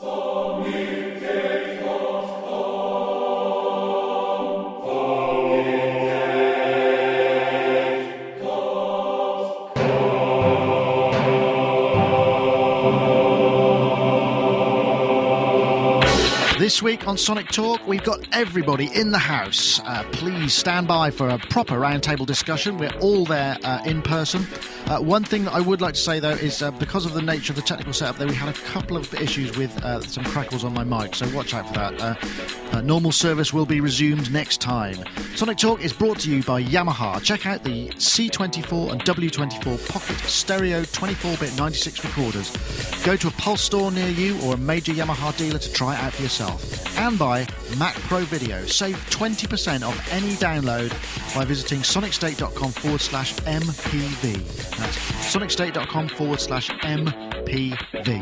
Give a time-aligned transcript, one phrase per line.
[0.00, 0.08] This
[16.82, 19.80] week on Sonic Talk, we've got everybody in the house.
[19.80, 22.78] Uh, please stand by for a proper roundtable discussion.
[22.78, 24.46] We're all there uh, in person.
[24.86, 27.22] Uh, one thing that I would like to say though is uh, because of the
[27.22, 30.24] nature of the technical setup, there we had a couple of issues with uh, some
[30.24, 32.00] crackles on my mic, so watch out for that.
[32.00, 32.14] Uh,
[32.76, 34.96] uh, normal service will be resumed next time.
[35.36, 37.22] Sonic Talk is brought to you by Yamaha.
[37.22, 42.50] Check out the C24 and W24 Pocket Stereo 24-bit 96 recorders.
[43.04, 46.02] Go to a Pulse store near you or a major Yamaha dealer to try it
[46.02, 46.89] out for yourself.
[47.00, 47.46] And by
[47.78, 48.62] Mac Pro Video.
[48.66, 50.90] Save 20% off any download
[51.34, 54.34] by visiting sonicstate.com forward slash MPV.
[54.76, 54.98] That's
[55.34, 58.20] sonicstate.com forward slash MPV.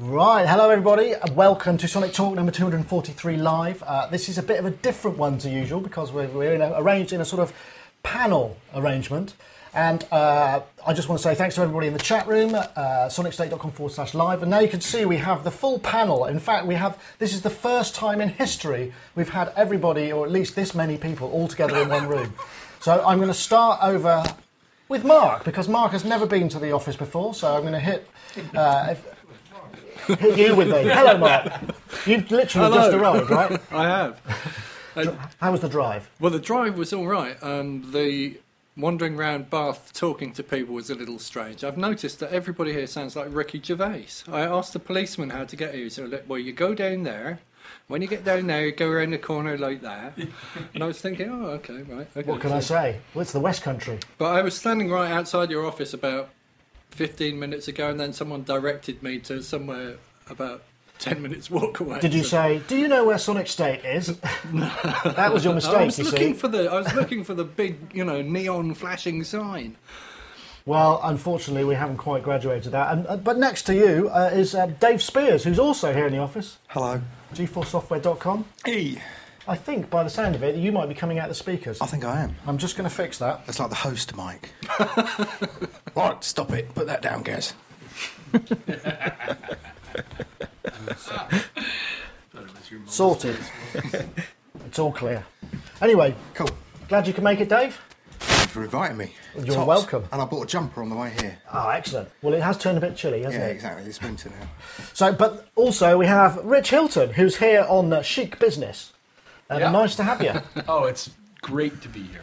[0.00, 3.82] Right, hello everybody, welcome to Sonic Talk number 243 live.
[3.82, 6.62] Uh, this is a bit of a different one to usual because we're, we're in
[6.62, 7.52] a, arranged in a sort of
[8.02, 9.34] panel arrangement.
[9.76, 12.64] And uh, I just want to say thanks to everybody in the chat room, uh,
[13.08, 14.40] sonicstate.com forward slash live.
[14.40, 16.24] And now you can see we have the full panel.
[16.24, 20.24] In fact, we have this is the first time in history we've had everybody, or
[20.24, 22.32] at least this many people, all together in one room.
[22.80, 24.24] So I'm going to start over
[24.88, 27.34] with Mark because Mark has never been to the office before.
[27.34, 28.08] So I'm going to hit.
[28.54, 28.94] Uh,
[30.06, 30.84] if, hit you with me.
[30.84, 31.52] Hello, Mark.
[32.06, 32.76] You've literally Hello.
[32.76, 33.60] just arrived, right?
[33.72, 35.26] I have.
[35.38, 36.08] How was the drive?
[36.18, 37.36] Well, the drive was all right.
[37.42, 38.38] Um, the
[38.76, 41.64] wandering around Bath talking to people was a little strange.
[41.64, 44.24] I've noticed that everybody here sounds like Ricky Gervais.
[44.30, 45.84] I asked the policeman how to get here.
[45.84, 47.40] He said, well, you go down there.
[47.88, 50.16] When you get down there, you go around the corner like that.
[50.74, 52.06] And I was thinking, oh, okay, right.
[52.16, 52.30] Okay.
[52.30, 53.00] What can I say?
[53.14, 53.98] Well, it's the West Country.
[54.18, 56.30] But I was standing right outside your office about
[56.90, 59.96] 15 minutes ago, and then someone directed me to somewhere
[60.28, 60.62] about
[60.98, 62.00] 10 minutes walk away.
[62.00, 64.06] Did you So- say, "Do you know where Sonic State is"?
[64.54, 65.74] that was your mistake.
[65.74, 66.38] I was you looking see.
[66.40, 69.76] for the I was looking for the big, you know, neon flashing sign.
[70.64, 72.92] Well, unfortunately, we haven't quite graduated that.
[72.92, 76.12] And, uh, but next to you uh, is uh, Dave Spiers, who's also here in
[76.12, 76.58] the office.
[76.68, 77.00] Hello.
[77.34, 78.44] gforcesoftware.com.
[78.64, 79.00] Hey.
[79.46, 81.80] I think, by the sound of it, you might be coming out the speakers.
[81.80, 82.34] I think I am.
[82.48, 83.46] I'm just going to fix that.
[83.46, 84.50] That's like the host mic.
[85.94, 86.74] right, stop it.
[86.74, 87.54] Put that down, Gaz.
[92.86, 93.36] Sorted.
[94.66, 95.24] it's all clear.
[95.80, 96.48] Anyway, Cool.
[96.88, 97.78] glad you can make it, Dave.
[98.18, 99.12] Thank you for inviting me.
[99.42, 100.04] You're welcome.
[100.12, 101.38] And I bought a jumper on the way here.
[101.52, 102.08] Oh, excellent.
[102.22, 103.50] Well, it has turned a bit chilly, hasn't Yeah, it?
[103.50, 103.84] Yeah, exactly.
[103.86, 104.48] It's winter now.
[104.94, 108.92] So, but also we have Rich Hilton, who's here on uh, Chic Business.
[109.50, 109.70] Uh, Yeah.
[109.70, 110.32] Nice to have you.
[110.68, 111.10] Oh, it's
[111.42, 112.22] great to be here.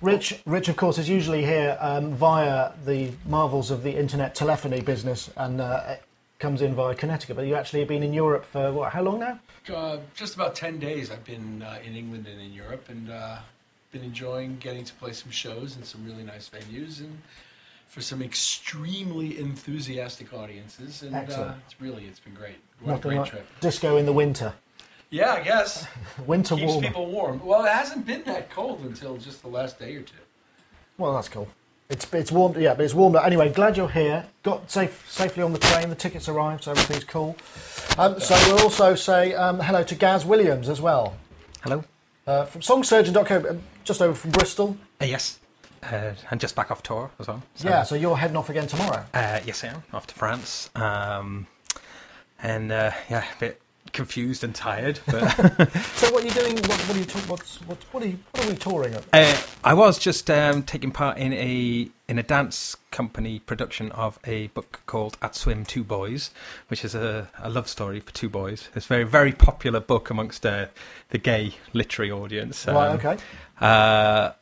[0.00, 4.80] Rich, Rich, of course, is usually here um, via the marvels of the internet telephony
[4.80, 6.02] business and uh, it
[6.38, 7.36] comes in via Connecticut.
[7.36, 8.92] But you actually have been in Europe for what?
[8.92, 9.38] How long now?
[9.72, 13.38] Uh, just about 10 days I've been uh, in England and in Europe and uh,
[13.92, 17.18] been enjoying getting to play some shows in some really nice venues and
[17.86, 21.02] for some extremely enthusiastic audiences.
[21.02, 22.56] And uh, it's really, it's been great.
[22.80, 23.46] What a great like trip.
[23.60, 24.54] disco in the winter.
[25.10, 25.86] Yeah, I guess.
[26.26, 26.84] Winter Keeps warm.
[26.84, 27.40] people warm.
[27.42, 30.14] Well, it hasn't been that cold until just the last day or two.
[30.98, 31.48] Well, that's cool.
[31.90, 33.24] It's it's warmed, yeah, but it's warmed up.
[33.24, 34.26] Anyway, glad you're here.
[34.42, 35.88] Got safe safely on the train.
[35.88, 37.34] The tickets arrived, so everything's cool.
[37.96, 41.16] Um, so we'll also say um, hello to Gaz Williams as well
[41.62, 41.82] Hello.
[42.26, 44.76] uh, from songsurgeon.co, um, just over from Bristol.
[45.00, 45.38] Uh, yes.
[45.82, 47.42] Uh, and just back off tour as well.
[47.54, 49.04] So, Yeah, so you're heading off again tomorrow.
[49.14, 49.82] Uh, yes, I am.
[49.94, 50.68] Off to France.
[50.74, 51.46] Um,
[52.42, 53.62] and uh, yeah, a bit
[53.92, 55.00] confused and tired.
[55.06, 55.30] But
[55.96, 56.56] So what are you doing?
[56.56, 57.04] What, what are you?
[57.04, 57.78] ta- What's what?
[57.92, 58.18] What are you?
[58.32, 59.04] What are we touring at?
[59.12, 64.18] uh, I was just um, taking part in a in a dance company production of
[64.24, 66.30] a book called At Swim Two Boys,
[66.68, 68.68] which is a, a love story for two boys.
[68.74, 70.66] It's a very very popular book amongst uh,
[71.10, 72.66] the gay literary audience.
[72.66, 72.88] right.
[72.90, 73.16] Um, Okay.
[73.60, 74.32] Uh,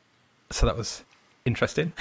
[0.50, 1.02] so that was
[1.44, 1.92] interesting.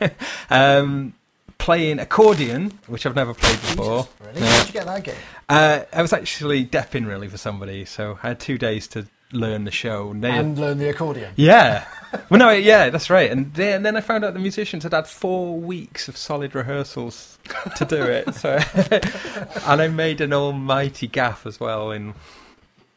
[0.50, 1.14] um,
[1.62, 4.02] playing accordion, which I've never played before.
[4.02, 4.40] Jesus, really?
[4.40, 4.46] Yeah.
[4.46, 5.14] How'd you get that gig?
[5.48, 9.62] Uh, I was actually depping really for somebody, so I had two days to learn
[9.62, 10.10] the show.
[10.10, 11.32] And learn the accordion.
[11.36, 11.86] yeah.
[12.30, 13.30] Well, no, yeah, that's right.
[13.30, 16.54] And then, and then I found out the musicians had had four weeks of solid
[16.56, 17.38] rehearsals
[17.76, 18.34] to do it.
[18.34, 18.58] So,
[19.70, 22.12] and I made an almighty gaff as well in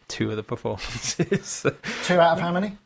[0.07, 1.67] two of the performances.
[2.03, 2.77] Two out of how many?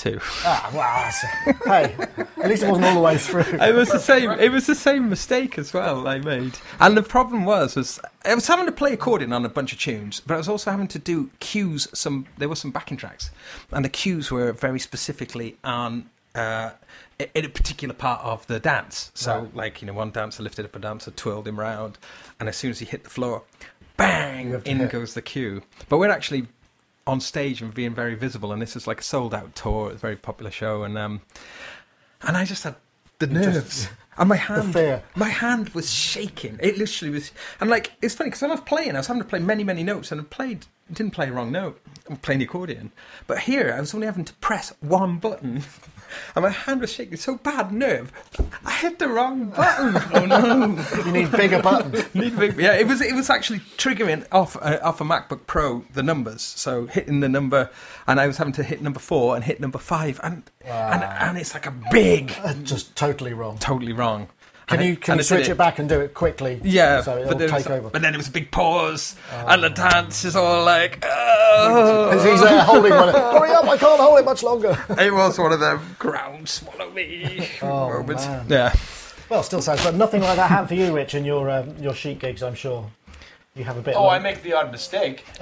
[0.00, 0.18] Two.
[0.44, 1.24] Ah, that's-
[1.64, 1.94] hey,
[2.42, 3.42] at least it wasn't all the way through.
[3.60, 4.30] It was the same.
[4.30, 6.58] It was the same mistake as well I made.
[6.80, 9.78] And the problem was, was I was having to play accordion on a bunch of
[9.78, 11.86] tunes, but I was also having to do cues.
[11.92, 13.30] Some there were some backing tracks,
[13.70, 16.70] and the cues were very specifically on uh,
[17.34, 19.10] in a particular part of the dance.
[19.14, 19.54] So, Right.
[19.56, 21.98] like you know, one dancer lifted up a dancer, twirled him round,
[22.38, 23.42] and as soon as he hit the floor,
[23.96, 24.90] bang, You have to in hit.
[24.90, 25.62] goes the cue.
[25.88, 26.46] But we're actually
[27.10, 29.88] on stage and being very visible, and this is like a sold out tour.
[29.88, 31.20] It's a very popular show, and um,
[32.22, 32.76] and I just had
[33.18, 33.88] the nerves.
[34.18, 36.58] and my hand, my hand was shaking.
[36.62, 37.32] It literally was.
[37.60, 39.64] And like, it's funny because when I was playing, I was having to play many,
[39.64, 41.80] many notes, and I played, didn't play a wrong note.
[42.08, 42.92] I'm playing the accordion,
[43.26, 45.62] but here I was only having to press one button,
[46.34, 48.12] and my hand was shaking so bad, nerve.
[48.64, 49.96] I hit the wrong button.
[50.14, 50.84] oh no!
[51.04, 52.14] You need bigger buttons.
[52.14, 55.84] Need big- yeah, it was it was actually triggering off uh, off a MacBook Pro
[55.92, 56.42] the numbers.
[56.42, 57.70] So hitting the number,
[58.06, 61.38] and I was having to hit number four and hit number five, and and, and
[61.38, 62.34] it's like a big,
[62.64, 63.58] Just totally wrong.
[63.58, 64.28] totally wrong.
[64.70, 65.56] Can you can you switch it.
[65.58, 66.60] back and do it quickly?
[66.62, 67.90] Yeah, so it'll but, there was, take over.
[67.90, 72.10] but then it was a big pause, and the dance is all like, oh.
[72.12, 73.08] As he's there holding one.
[73.14, 73.64] Hurry up!
[73.64, 74.78] I can't hold it much longer.
[74.98, 78.26] it was one of them ground swallow me Oh, moments.
[78.26, 78.46] man.
[78.48, 78.74] Yeah,
[79.28, 81.92] Well, still sounds but nothing like that happened for you, Rich, in your um, your
[81.94, 82.42] Chic gigs.
[82.42, 82.88] I'm sure
[83.56, 83.96] you have a bit.
[83.96, 85.20] Oh, like- I make the odd mistake.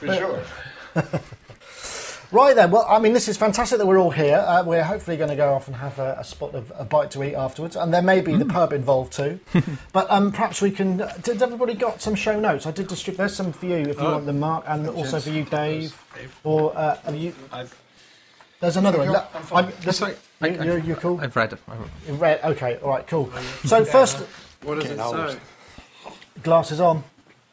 [0.00, 0.42] For sure.
[2.32, 2.70] Right then.
[2.70, 4.36] Well, I mean, this is fantastic that we're all here.
[4.36, 7.10] Uh, we're hopefully going to go off and have a, a spot of a bite
[7.12, 9.40] to eat afterwards, and there may be the pub involved too.
[9.92, 10.98] but um, perhaps we can.
[11.22, 12.66] Did everybody got some show notes?
[12.66, 13.18] I did distribute.
[13.18, 14.12] There's some for you if you Oh.
[14.12, 16.00] want them, Mark, and also for you, Dave.
[16.14, 16.36] Dave.
[16.44, 17.34] Or uh, have you?
[17.50, 17.76] I've,
[18.60, 19.08] There's another one.
[19.08, 19.24] go.
[19.34, 19.64] I'm fine.
[19.64, 21.20] I'm- this- Sorry, you, I- I- you're, you're cool.
[21.20, 21.58] I've read it.
[21.66, 21.82] I've-
[22.12, 22.40] In red.
[22.44, 22.76] Okay.
[22.76, 23.06] All right.
[23.08, 23.28] Cool.
[23.64, 24.18] So first,
[24.62, 25.36] What does it say?
[26.44, 27.02] glasses on.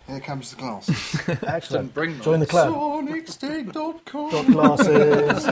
[0.07, 0.89] Here comes the glass.
[1.43, 1.87] Excellent.
[1.87, 2.51] Didn't bring Join the those.
[2.51, 2.73] club.
[2.73, 4.31] SonicStig.com.
[4.31, 5.45] Got glasses.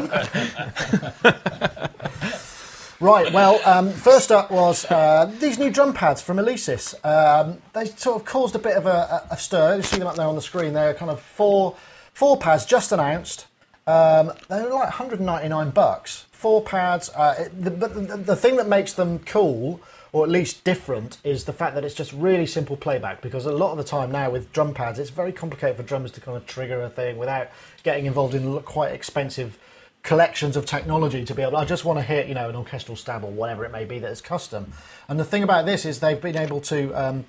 [3.01, 6.95] right, well, um, first up was uh, these new drum pads from Alesis.
[7.05, 9.75] Um, they sort of caused a bit of a, a, a stir.
[9.75, 10.73] You see them up there on the screen.
[10.73, 11.75] They're kind of four
[12.13, 13.47] four pads just announced.
[13.87, 16.25] Um, they're like 199 bucks.
[16.31, 17.09] Four pads.
[17.09, 19.81] Uh, it, the, but the, the thing that makes them cool,
[20.15, 23.21] or at least different, is the fact that it's just really simple playback.
[23.21, 26.09] Because a lot of the time now with drum pads, it's very complicated for drummers
[26.11, 27.49] to kind of trigger a thing without
[27.83, 29.57] getting involved in quite expensive
[30.03, 31.57] collections of technology to be able.
[31.57, 33.99] I just want to hit, you know, an orchestral stab or whatever it may be
[33.99, 34.71] that is custom.
[35.09, 36.93] And the thing about this is they've been able to.
[36.93, 37.25] Um,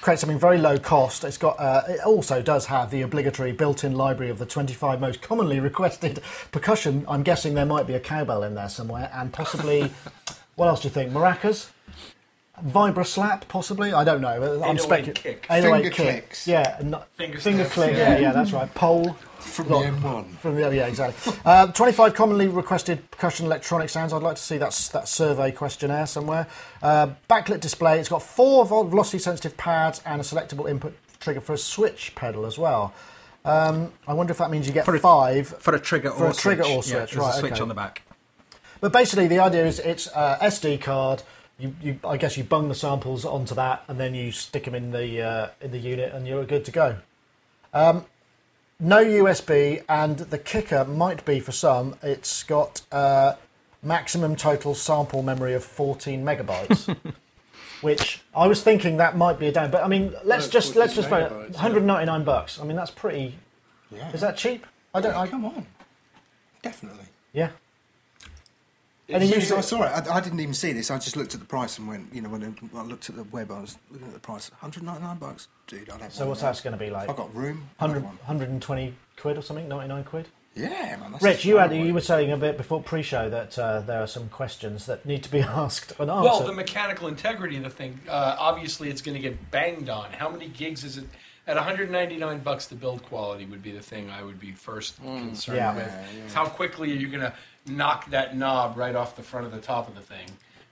[0.00, 1.22] create something very low cost.
[1.22, 1.60] It's got.
[1.60, 6.20] Uh, it also does have the obligatory built-in library of the 25 most commonly requested
[6.50, 7.04] percussion.
[7.06, 9.92] I'm guessing there might be a cowbell in there somewhere, and possibly.
[10.56, 11.12] what else do you think?
[11.12, 11.70] Maracas,
[12.66, 13.92] vibra slap, possibly.
[13.92, 14.28] I don't know.
[14.28, 15.14] I'm 808 speculating.
[15.14, 15.46] kick.
[15.46, 16.46] Finger clicks.
[16.46, 17.74] Yeah, and not- Finger finger snaps.
[17.74, 17.96] click.
[17.96, 18.72] Yeah, yeah, that's right.
[18.74, 19.16] Pole.
[19.38, 20.36] From the M1.
[20.38, 21.32] From the yeah, exactly.
[21.44, 24.12] Uh, 25 commonly requested percussion electronic sounds.
[24.12, 26.46] I'd like to see that that survey questionnaire somewhere.
[26.80, 27.98] Uh, backlit display.
[27.98, 32.46] It's got four velocity sensitive pads and a selectable input trigger for a switch pedal
[32.46, 32.94] as well.
[33.44, 35.48] Um, I wonder if that means you get For a- five.
[35.58, 36.72] For a trigger For or a trigger switch.
[36.72, 37.62] or Yeah, switch, there's right, a switch okay.
[37.62, 38.02] on the back.
[38.80, 41.24] But basically, the idea is it's uh, SD card.
[41.58, 44.74] You, you, I guess you bung the samples onto that, and then you stick them
[44.74, 46.96] in the uh, in the unit, and you're good to go.
[47.72, 48.04] Um,
[48.80, 51.94] no USB, and the kicker might be for some.
[52.02, 53.34] It's got uh,
[53.82, 56.96] maximum total sample memory of 14 megabytes,
[57.80, 59.70] which I was thinking that might be a down.
[59.70, 61.62] But I mean, let's Oh, just let's just vote megabytes, yeah.
[61.62, 62.58] 199 bucks.
[62.60, 63.36] I mean, that's pretty.
[63.90, 64.10] Yeah.
[64.10, 64.66] Is that cheap?
[64.94, 65.12] I don't.
[65.12, 65.66] Yeah, I, come on.
[66.62, 67.04] Definitely.
[67.32, 67.50] yeah.
[69.14, 70.90] As Any soon as I saw it, I, I didn't even see this.
[70.90, 72.42] I just looked at the price and went, you know, when
[72.74, 74.50] I, I looked at the web, I was looking at the price.
[74.50, 75.90] 199 bucks, dude.
[75.90, 77.08] I'd have So what's of that going to be like?
[77.08, 77.68] I've got room.
[77.78, 80.28] 100, 120 quid or something, 99 quid.
[80.54, 81.12] Yeah, man.
[81.12, 84.06] That's Rich, you had you were saying a bit before pre-show that uh, there are
[84.06, 87.98] some questions that need to be asked and well, the mechanical integrity of the thing,
[88.08, 90.12] uh, obviously, it's going to get banged on.
[90.12, 91.04] How many gigs is it?
[91.44, 95.56] At 199 bucks, the build quality would be the thing I would be first concerned
[95.56, 95.74] Yeah.
[95.74, 95.86] with.
[95.86, 96.32] Yeah, yeah.
[96.34, 97.32] How quickly are you going to
[97.66, 100.26] knock that knob right off the front of the top of the thing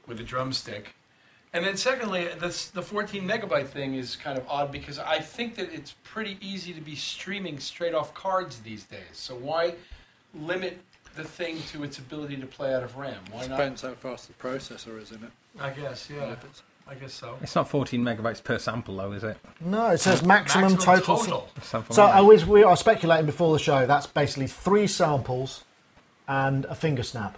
[0.06, 0.94] with a drumstick?
[1.52, 5.56] And then, secondly, this, the 14 megabyte thing is kind of odd because I think
[5.56, 9.00] that it's pretty easy to be streaming straight off cards these days.
[9.14, 9.74] So why
[10.32, 10.78] limit
[11.16, 13.18] the thing to its ability to play out of RAM?
[13.32, 13.56] Why not?
[13.56, 15.30] Depends how fast the processor is in it.
[15.58, 16.36] I guess, yeah.
[16.86, 17.36] I guess so.
[17.42, 19.36] It's not 14 megabytes per sample, though, is it?
[19.60, 21.48] no, it says maximum, total.
[21.62, 22.04] Sample So.
[22.04, 23.86] I was we are speculating before the show.
[23.86, 25.64] That's basically three samples
[26.30, 27.36] and a finger snap.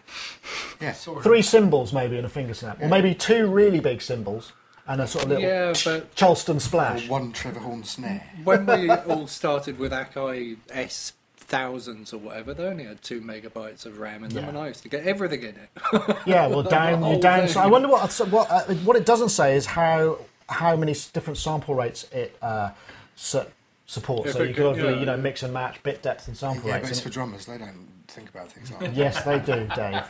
[0.81, 0.93] Yeah.
[0.93, 1.25] Sort of.
[1.25, 4.53] Three cymbals maybe and a finger snap, or maybe two really big cymbals
[4.87, 7.09] and a sort of little Yeah, but Charleston Or splash.
[7.09, 8.29] one Trevor Horn snare.
[8.45, 13.87] when we all started with Akai S thousands or whatever, they only had two megabytes
[13.87, 14.49] of RAM in them, Yeah.
[14.51, 16.17] and I used to get everything in it.
[16.27, 17.49] Yeah, well, down you whole down.
[17.49, 20.19] So I wonder what what uh, what it doesn't say is how
[20.49, 22.71] how many s- different sample rates it uh,
[23.17, 23.47] su-
[23.87, 24.29] supports.
[24.31, 25.23] If so it you could- can obviously yeah, you know yeah.
[25.23, 26.91] mix and match bit depth and sample Yeah, but rates.
[26.91, 27.47] it's and- for drummers.
[27.47, 28.95] They don't think about things like that.
[28.95, 30.03] Yes, they do, Dave.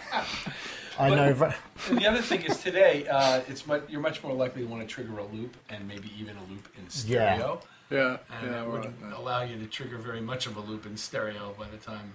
[0.99, 1.33] I know.
[1.33, 1.55] ve-
[1.89, 4.87] And the other thing is today, uh, it's much, you're much more likely to want
[4.87, 7.61] to trigger a loop and maybe even a loop in stereo.
[7.91, 8.07] Yeah, Yeah.
[8.09, 8.69] And yeah, that right.
[8.69, 12.13] wouldn't allow you to trigger very much of a loop in stereo by the time.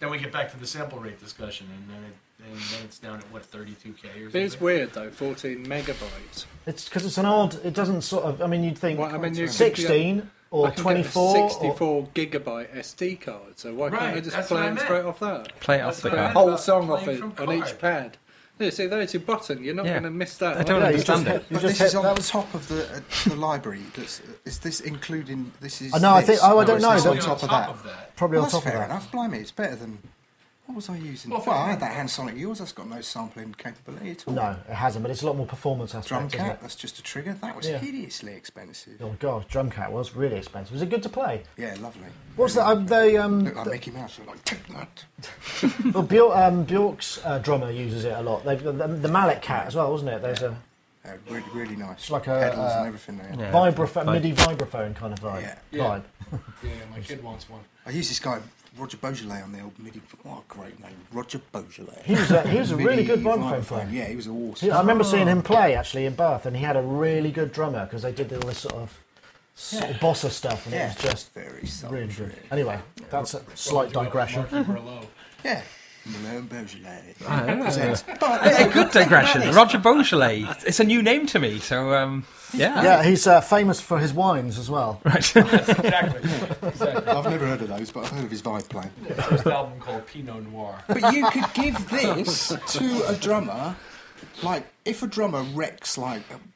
[0.00, 2.14] Then we get back to the sample rate discussion, and then, it,
[2.52, 4.42] and then it's down at what 32k or something.
[4.42, 6.44] It's weird though, 14 megabytes.
[6.66, 7.56] It's because it's an odd.
[7.64, 8.40] It doesn't sort of.
[8.40, 11.34] I mean, you'd think Well, I mean, you could sixteen or I can twenty-four.
[11.34, 14.72] Get a or- 64 gigabyte SD card, so why can't I just play what I
[14.74, 15.60] it straight off that?
[15.60, 16.48] Play it That's off the what I Play a card.
[16.48, 18.16] whole song off it on each pad.
[18.58, 19.62] Yeah, see, there's your button.
[19.62, 19.92] You're not Yeah.
[19.92, 20.56] going to miss that.
[20.56, 21.32] I don't Yeah, you understand just it.
[21.42, 23.82] hit- you But just this is on that- the top of the uh, the library.
[23.94, 25.52] That's, is this including?
[25.60, 25.94] This is.
[25.94, 27.84] I know, I think- oh, I don't is know, this that- on top of that.
[27.84, 28.16] that.
[28.16, 28.72] Probably Well, on top of that.
[28.72, 29.12] fair enough.
[29.12, 29.98] Blimey, it's better than.
[30.68, 31.30] What was I using?
[31.30, 32.58] Well, Well, I had that HandSonic yours.
[32.58, 34.34] That's got no sampling capability at all.
[34.34, 36.56] No, it hasn't, but it's a lot more performance Drum aspect, isn't cat.
[36.56, 36.60] it?
[36.60, 37.32] That's just a trigger.
[37.40, 37.78] That was Yeah.
[37.78, 39.00] hideously expensive.
[39.00, 40.74] Oh god, drumKAT was really expensive.
[40.74, 41.42] Was it good to play?
[41.56, 42.08] Yeah, lovely.
[42.36, 42.66] What's that?
[42.66, 44.20] Um, they um, Look like Mickey Mouse.
[44.26, 45.04] Like take that.
[45.94, 48.44] well, Bjork, um, Bjork's uh, drummer uses it a lot.
[48.44, 50.20] They've the, the malletKAT as well, wasn't it?
[50.20, 50.54] There's a
[51.06, 51.96] Uh, really, really nice.
[52.00, 53.34] It's like a, pedals uh, and everything there.
[53.38, 53.52] Yeah.
[53.52, 54.06] vibraphone, Fine.
[54.22, 55.40] MIDI vibraphone kind of vibe.
[55.40, 55.58] Yeah.
[55.70, 55.84] Yeah.
[55.84, 56.02] vibe.
[56.62, 57.62] Yeah, my kid wants one.
[57.86, 58.38] I used this guy
[58.78, 60.00] Roger Beaujolais on the old oh, MIDI.
[60.22, 62.02] What a great name, Roger Beaujolais.
[62.04, 63.88] He was a, he was a really MIDI good vibraphone player.
[63.90, 64.68] Yeah, he was awesome.
[64.68, 65.06] He- I remember oh.
[65.06, 68.12] seeing him play actually in Bath, and he had a really good drummer because they
[68.12, 68.98] did all this sort of,
[69.54, 72.06] sort of bossa stuff, and yeah, it was just very really sultry.
[72.06, 72.34] good.
[72.50, 72.78] Anyway,
[73.10, 74.46] that's a slight digression.
[75.44, 75.62] Yeah,
[76.08, 77.14] Malone Beaujolais.
[77.26, 77.96] Ah, yeah.
[78.20, 79.54] But A a good digression.
[79.54, 80.46] Roger Beaujolais.
[80.66, 82.24] It's a new name to me, so um,
[82.54, 82.82] yeah.
[82.82, 85.00] Yeah, he's uh, famous for his wines as well.
[85.04, 85.16] Right.
[85.36, 86.30] exactly.
[86.62, 87.06] exactly.
[87.06, 88.90] I've never heard of those, but I've heard of his vibe playing.
[89.28, 90.82] First album called Pinot Noir.
[90.86, 93.76] But you could give this to a drummer,
[94.42, 96.52] like if a drummer wrecks like um,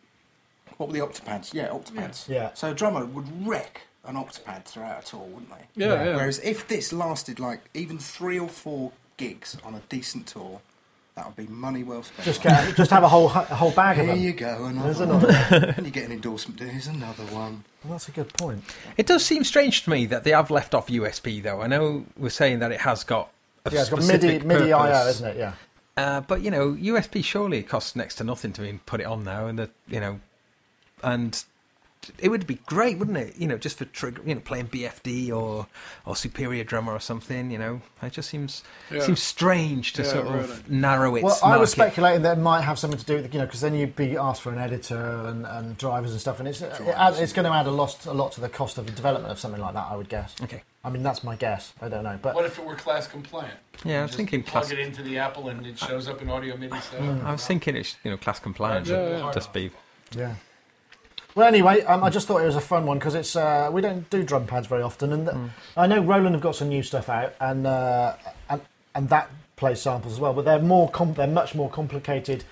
[0.77, 1.55] what were the Octapads?
[1.55, 2.29] Yeah, Octapads.
[2.29, 2.51] Yeah.
[2.55, 5.85] So a drummer would wreck an Octapad throughout a tour, wouldn't they?
[5.85, 6.17] Yeah, yeah.
[6.17, 10.61] Whereas if this lasted like even three or four gigs on a decent tour,
[11.15, 12.25] that would be money well spent.
[12.25, 14.99] Just get, just have a whole a whole bag of Here you go, another There's
[15.09, 15.11] one.
[15.11, 15.75] another.
[15.77, 16.59] and you get an endorsement.
[16.61, 17.65] Here's another one.
[17.85, 18.65] Well, that's a good point.
[18.97, 21.61] It does seem strange to me that they have left off USB, though.
[21.61, 23.31] I know we're saying that it has got
[23.67, 25.15] a Yeah, it's got MIDI specific MIDI IO, purpose.
[25.17, 25.37] isn't it?
[25.37, 25.53] Yeah.
[25.97, 29.25] Uh, but you know, USB surely costs next to nothing to even put it on
[29.25, 30.19] now, and the you know,
[31.03, 31.45] and
[32.19, 33.37] it would be great, wouldn't it?
[33.37, 35.67] You know, just for trigger, you know, playing BFD or
[36.07, 37.51] or Superior Drummer or something.
[37.51, 39.01] You know, it just seems Yeah.
[39.03, 41.23] seems strange to Yeah, sort of narrow it.
[41.25, 43.61] Well, I was speculating that it might have something to do with you know because
[43.61, 46.73] then you'd be asked for an editor and, and drivers and stuff, and it's it
[46.97, 49.31] add, it's going to add a lot a lot to the cost of the development
[49.31, 49.87] of something like that.
[49.91, 50.35] I would guess.
[50.43, 50.63] Okay.
[50.85, 51.73] I mean, that's my guess.
[51.81, 53.55] I don't know, but What if it were class compliant?
[53.85, 54.73] Yeah, I was thinking plug class.
[54.73, 57.01] it into the Apple and it shows up in audio MIDI stuff.
[57.25, 58.89] I was thinking it's you know class compliant.
[58.89, 59.31] Yeah, would yeah.
[59.33, 59.71] Just be
[60.17, 60.35] Yeah.
[61.35, 63.81] Well, anyway, um, I just thought it was a fun one because it's uh, we
[63.81, 65.37] don't do drum pads very often, and th-
[65.77, 68.15] I know Roland have got some new stuff out, and uh,
[68.51, 68.61] and
[68.95, 72.45] and that plays samples as well, but they're more com- they're much more complicated.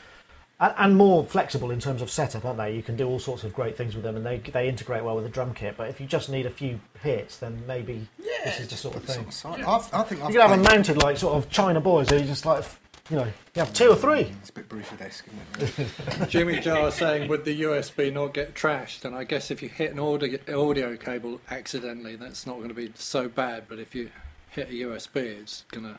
[0.62, 2.76] And, and more flexible in terms of setup, aren't they?
[2.76, 5.14] You can do all sorts of great things with them, and they they integrate well
[5.14, 5.74] with the drum kit.
[5.78, 8.06] But if you just need a few hits, then maybe
[8.44, 9.30] this is the sort of thing.
[9.30, 9.64] Sort of side.
[9.64, 12.16] I've, I think I've You can have them mounted like sort of China boys, who
[12.16, 12.62] you just like,
[13.10, 14.20] you know, you have two or three.
[14.40, 15.26] It's a bit Bruford-esque,
[15.58, 15.78] isn't
[16.18, 16.28] it?
[16.28, 19.04] Jimmy Jar saying, would the USB not get trashed?
[19.04, 20.38] And I guess if you hit an audio,
[20.70, 23.64] audio cable accidentally, that's not going to be so bad.
[23.68, 24.10] But if you
[24.50, 25.98] hit a USB, it's going to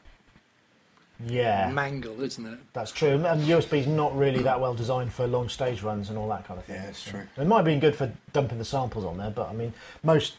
[1.25, 1.69] Yeah.
[1.69, 2.59] mangle, isn't it?
[2.73, 6.17] That's true, and- and USB's not really that well designed for long stage runs and
[6.17, 6.75] all that kind of thing.
[6.77, 7.27] Yeah, it's true.
[7.37, 10.37] It might have been good for dumping the samples on there, but I mean, most,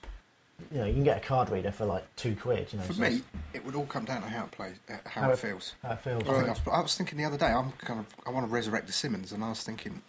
[0.71, 2.69] you know, you can get a card reader for like two quid.
[2.73, 4.95] You know, For so me, it would all come down to how it plays, uh,
[5.09, 5.75] how, How it it- feels.
[5.83, 6.23] how it feels.
[6.29, 7.47] I, think I've, I was thinking the other day.
[7.47, 8.07] I'm kind of.
[8.27, 10.01] I want to resurrect the Simmons, and I was thinking.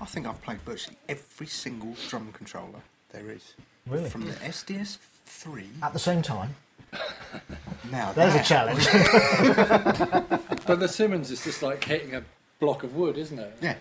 [0.00, 2.80] I think I've played virtually every single drum controller
[3.12, 3.54] there is.
[3.86, 4.08] Really?
[4.10, 5.68] From the SDS three.
[5.82, 6.56] At the same time,
[7.92, 8.86] Now there's a challenge.
[10.66, 12.22] But the Simmons is just like hitting a
[12.60, 13.56] block of wood, isn't it?
[13.60, 13.76] Yeah,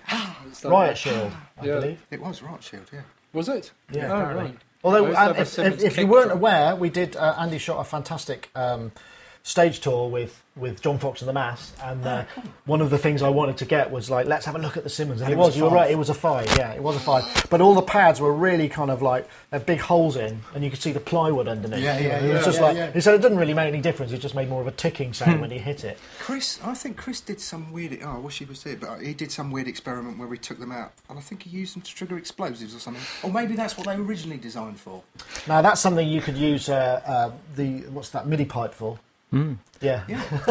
[0.64, 1.76] like- Riot Shield, I Yeah.
[1.80, 2.02] believe.
[2.10, 2.90] it was right shield.
[2.92, 3.02] Yeah.
[3.34, 3.72] Was it?
[3.92, 4.58] Yeah, Oh, right.
[4.84, 7.16] Although, I used to have a if, if, if you weren't aware, we did.
[7.16, 8.92] Uh, Andy shot a fantastic um,
[9.44, 12.26] stage tour with, with John Foxx and the Maths, and uh,
[12.66, 14.84] one of the things I wanted to get was like, let's have a look at
[14.84, 15.22] the Simmons.
[15.22, 16.46] And, And it it was was, you were right, it was a five.
[16.58, 17.24] Yeah, it was a five.
[17.50, 20.64] But all the pads were really kind of like they had big holes in, and
[20.64, 21.84] you could see the plywood underneath.
[21.84, 22.92] Yeah, you know, yeah, It was yeah, just yeah, like yeah.
[22.92, 24.12] he said it didn't really make any difference.
[24.12, 25.98] It just made more of a ticking sound when he hit it.
[26.20, 27.98] Chris, I think Chris did some weird.
[28.04, 30.60] Oh, I wish he was here, but he did some weird experiment where he took
[30.60, 33.04] them out, and I think he used them to trigger explosives or something.
[33.24, 35.02] Or maybe that's what they were originally designed for.
[35.48, 39.00] Now that's something you could use uh, uh, the what's that MIDI pipe for.
[39.32, 40.04] Yeah.
[40.08, 40.22] Yeah.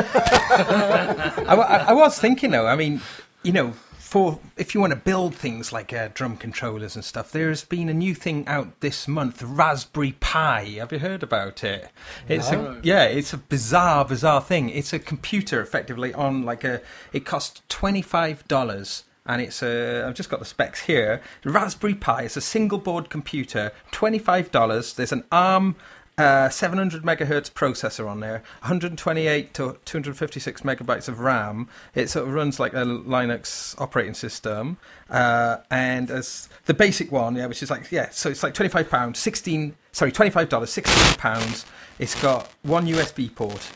[1.47, 2.67] I, I- I was thinking though.
[2.67, 3.01] I mean,
[3.43, 7.31] you know, for if you want to build things like uh, drum controllers and stuff,
[7.31, 10.63] there's been a new thing out this month, Raspberry Pi.
[10.79, 11.89] Have you heard about it?
[12.29, 12.73] It's No.
[12.73, 14.69] a, yeah, it's a bizarre, bizarre thing.
[14.71, 16.81] It's a computer, effectively on like a.
[17.13, 19.05] It costs twenty five dollars.
[19.27, 20.05] And it's a.
[20.09, 21.21] I've just got the specs here.
[21.45, 22.23] Raspberry Pi.
[22.23, 23.71] It's a single board computer.
[23.93, 24.95] Twenty five dollars.
[24.95, 25.77] There's an ARM
[26.19, 31.69] uh, 700 megahertz processor on there, 128 to 256 megabytes of RAM.
[31.95, 34.77] It sort of runs like a Linux operating system,
[35.09, 38.91] uh, and as the basic one, yeah, which is like yeah, so it's like 25
[38.91, 41.67] pounds, 16, sorry, 25 dollars, 16 pounds.
[41.99, 43.71] It's got one USB port,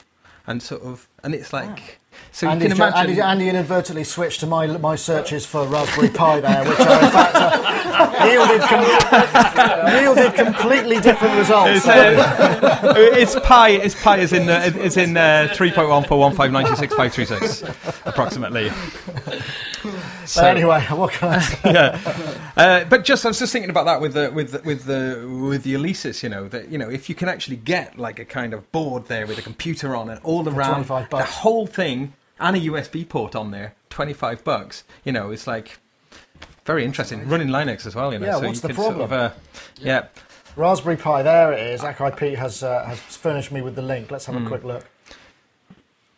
[0.46, 1.98] and sort of, and it's like.
[2.32, 2.98] So you can imagine.
[2.98, 7.10] Andy, Andy inadvertently switched to my my searches for Raspberry Pi there, which are in
[7.10, 11.70] fact uh, yielded, com- yielded completely different results.
[11.76, 13.70] It's, uh, it's pi.
[13.70, 16.74] It's pi is in uh, is in uh, three point one four one five ninety
[16.74, 17.62] six five three six
[18.04, 18.70] approximately.
[20.34, 21.58] but anyway, what can I say?
[21.72, 22.50] yeah.
[22.56, 25.46] Uh, but just I was just thinking about that with the with the, with the
[25.50, 28.24] with the Alesis, you know, that you know if you can actually get like a
[28.24, 32.56] kind of board there with a computer on it all around the whole thing and
[32.56, 34.84] a USB port on there, twenty five bucks.
[35.04, 35.78] You know, it's like
[36.64, 37.28] very interesting.
[37.28, 38.26] Running Linux as well, you know.
[38.26, 39.32] Yeah, so what's you the can sort of, problem?
[39.32, 40.06] uh, yeah.
[40.56, 41.80] Raspberry Pi, there it is.
[41.80, 44.10] Akai Pete has uh, has furnished me with the link.
[44.10, 44.34] Let's Hmm.
[44.34, 44.84] have a quick look.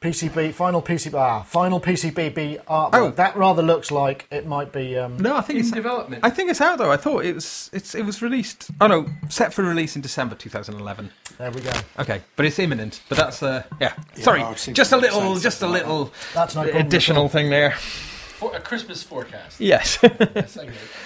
[0.07, 2.91] PCB, final PCB, ah, final PCB artwork.
[2.93, 3.11] Oh.
[3.11, 4.97] That rather looks like it might be.
[4.97, 6.25] Um, No, I think In it's development.
[6.25, 6.93] I think it's out though.
[6.93, 8.71] I thought it was it's it was released.
[8.81, 11.11] Oh no, set for release in December 2011.
[11.39, 11.73] There we go.
[11.99, 13.03] Okay, but it's imminent.
[13.09, 13.95] But that's uh, yeah.
[14.15, 17.73] Sorry, I've just a little, just a little That's no additional thing there.
[17.73, 19.61] For, a Christmas forecast.
[19.61, 19.99] Yes.
[20.03, 20.81] yes, I get it.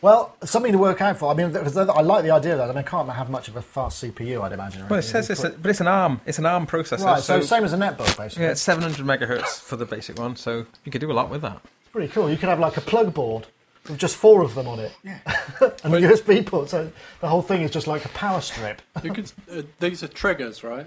[0.00, 1.30] Well, something to work out for.
[1.30, 2.64] I mean, because I like the idea of that.
[2.64, 4.88] I mean, it can't have much of a fast CPU, I'd imagine.
[4.88, 6.20] well, it says it's, a, but it's an ARM.
[6.24, 7.04] It's an ARM processor.
[7.04, 8.44] Right, so, so same as a netbook, basically.
[8.44, 10.36] yeah, it's 700 megahertz for the basic one.
[10.36, 11.60] So you could do a lot with that.
[11.64, 12.30] It's pretty cool.
[12.30, 13.46] You could have like a plug board
[13.88, 14.92] with just four of them on it.
[15.02, 15.18] Yeah.
[15.82, 16.68] and a USB port.
[16.70, 18.82] So the whole thing is just like a power strip.
[19.02, 20.86] You could, uh, these are triggers, right?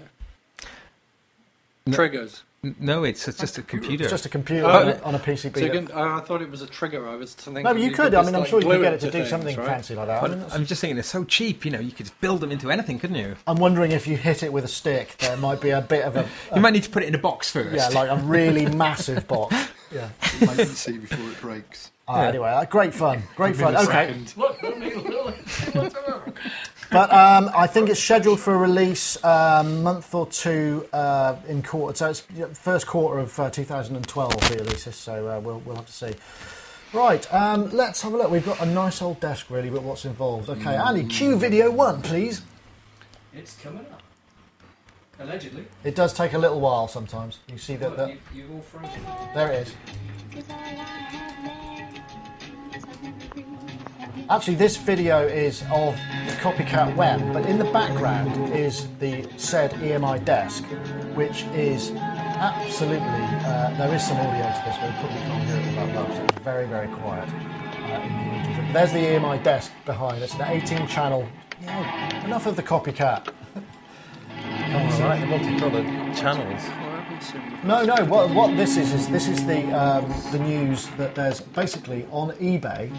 [1.86, 1.96] No.
[1.96, 2.42] Triggers.
[2.64, 4.04] N- No, it's, it's just a computer.
[4.04, 5.00] It's just a computer Oh, on, a, yeah.
[5.02, 5.54] on a PCB.
[5.58, 7.08] So you can, oh, I thought it was a trigger.
[7.08, 7.64] I was thinking.
[7.64, 8.14] no, but you, could.
[8.14, 9.66] I mean, I'm like, sure you could get it to do things, something right?
[9.66, 10.18] fancy like that.
[10.18, 11.64] I But mean, that's- I'm just thinking it's so cheap.
[11.64, 13.34] You know, you could build them into anything, couldn't you?
[13.48, 16.16] I'm wondering if you hit it with a stick, there might be a bit of
[16.16, 17.74] a, You might need to put it in a box first.
[17.74, 19.54] yeah, like a really massive box.
[19.92, 20.08] Yeah.
[20.40, 21.90] Latency before it breaks.
[22.08, 23.22] Uh, Anyway, uh, great fun.
[23.36, 23.76] Great fun.
[23.76, 24.16] Okay.
[24.38, 26.11] Look, no need whatsoever.
[26.92, 31.62] But um, I think it's scheduled for a release um, month or two uh, in
[31.62, 31.96] quarter.
[31.96, 34.94] So it's first quarter of uh, 2012, the releases.
[34.94, 36.12] So uh, we'll, we'll have to see.
[36.92, 38.30] Right, um, let's have a look.
[38.30, 40.50] We've got a nice old desk, really, but what's involved?
[40.50, 42.42] Okay, Andy, cue video one, please.
[43.32, 44.02] It's coming up.
[45.18, 45.64] Allegedly.
[45.84, 47.38] It does take a little while sometimes.
[47.50, 47.96] You see that?
[47.96, 49.00] that you've all frozen.
[49.34, 49.74] there it is.
[54.32, 59.72] Actually, this video is of the Copicat web, but in the background is the said
[59.72, 60.64] EMI desk,
[61.14, 62.96] which is absolutely.
[62.96, 66.30] Uh, there is some audio to this, but you probably can't hear it all that
[66.30, 68.62] It's very, very quiet uh, in the.
[68.62, 70.22] But there's the EMI desk behind.
[70.22, 71.28] It's an 18-channel.
[71.60, 73.28] Yeah, enough of the Copicat.
[73.54, 76.62] All right, the multicolored channels.
[76.62, 77.64] I haven't seen it.
[77.64, 78.02] No, no.
[78.06, 82.30] What, what this is is this is the um, the news that there's basically on
[82.36, 82.90] eBay.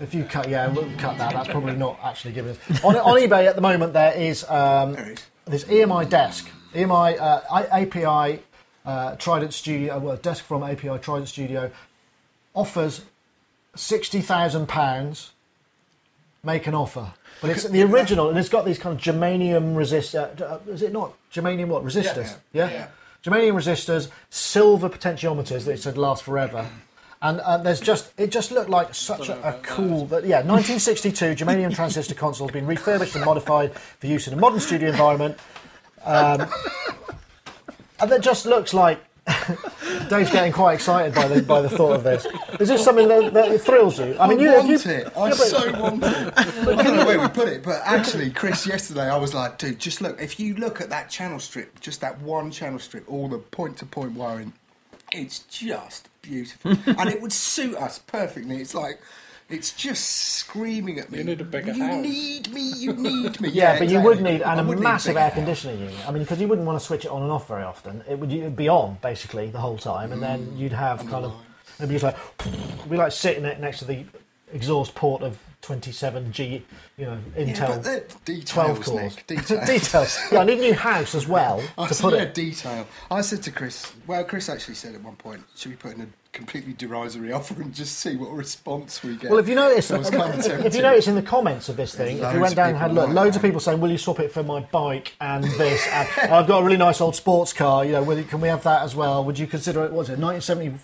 [0.00, 1.32] If you cut, yeah, we'll cut that.
[1.32, 3.92] That's probably not actually giving us on on eBay at the moment.
[3.92, 4.94] There is um,
[5.44, 8.42] this EMI desk, EMI uh, I- API
[8.86, 11.70] uh, Trident Studio, well, desk from API Trident Studio
[12.54, 13.02] offers
[13.74, 15.32] sixty thousand pounds.
[16.44, 20.14] Make an offer, but it's the original, and it's got these kind of germanium resist.
[20.14, 21.66] Uh, uh, is it not germanium?
[21.66, 22.36] What resistors?
[22.52, 22.68] Yeah.
[22.68, 22.70] yeah.
[22.70, 22.88] Yeah.
[23.24, 26.70] Germanium resistors, silver potentiometers that it said last forever.
[27.20, 31.34] And uh, there's just it just looked like such a, a cool that yeah 1962
[31.34, 35.36] germanium transistor console has been refurbished and modified for use in a modern studio environment,
[36.04, 36.46] um,
[38.00, 39.00] and it just looks like
[40.08, 42.26] Dave's getting quite excited by the by the thought of this.
[42.60, 44.16] Is this something that, that thrills you?
[44.18, 45.12] I mean, you, want you it.
[45.16, 46.32] I yeah, but- so want it.
[46.36, 49.78] I don't know where we put it, but actually, Chris, yesterday I was like, dude,
[49.78, 50.20] just look.
[50.20, 54.12] If you look at that channel strip, just that one channel strip, all the point-to-point
[54.12, 54.52] wiring,
[55.12, 58.56] it's just beautiful, and it would suit us perfectly.
[58.56, 59.00] It's like.
[59.50, 61.20] It's just screaming at me.
[61.20, 62.70] You need a bigger You house." need me.
[62.76, 63.48] You need me.
[63.54, 65.34] Yeah, but you would need and I a would need massive bigger air house.
[65.36, 66.06] conditioning unit.
[66.06, 68.04] I mean, because you wouldn't want to switch it on and off very often.
[68.06, 70.58] It would be on basically the whole time, and then mm.
[70.58, 71.40] you'd have kind of mm.
[71.78, 74.04] it'd be just like it'd be like sitting it next to the
[74.52, 76.64] exhaust port of 27 G,
[76.96, 79.16] you know, Intel but they're 12 details, cores.
[79.16, 79.26] Nick.
[79.26, 79.66] Details.
[79.66, 80.18] Details.
[80.32, 82.34] Yeah, I need a new house as well I to put yeah, it.
[82.34, 82.86] detail.
[83.10, 86.02] I said to Chris, well, Chris actually said at one point, should we put in
[86.02, 89.30] a completely derisory offer and just see what response we get?
[89.30, 91.68] Well, if you notice, I was kind of if, if you notice in the comments
[91.68, 93.60] of this thing, There's if you went down and had a look, loads of people
[93.60, 96.76] saying, "Will you swap it for my bike and this?" and I've got a really
[96.76, 97.84] nice old sports car.
[97.84, 99.24] You know, will you, can we have that as well?
[99.24, 99.92] Would you consider it?
[99.92, 100.18] What's it?
[100.18, 100.78] 1970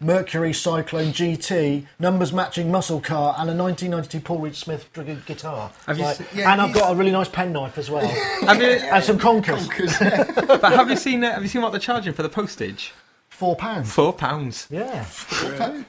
[0.00, 5.70] Mercury Cyclone GT, numbers matching muscle car, and a 1992 Paul Reed Smith gu- guitar.
[5.86, 8.06] Have you Like- se- yeah, and I've got a really nice penknife as well,
[8.42, 9.68] Have you, and some conkers.
[9.68, 11.24] but have you seen?
[11.24, 12.92] Uh, have you seen what they're charging for the postage?
[13.38, 13.92] Four pounds.
[13.92, 14.66] Four pounds.
[14.68, 15.06] Yeah,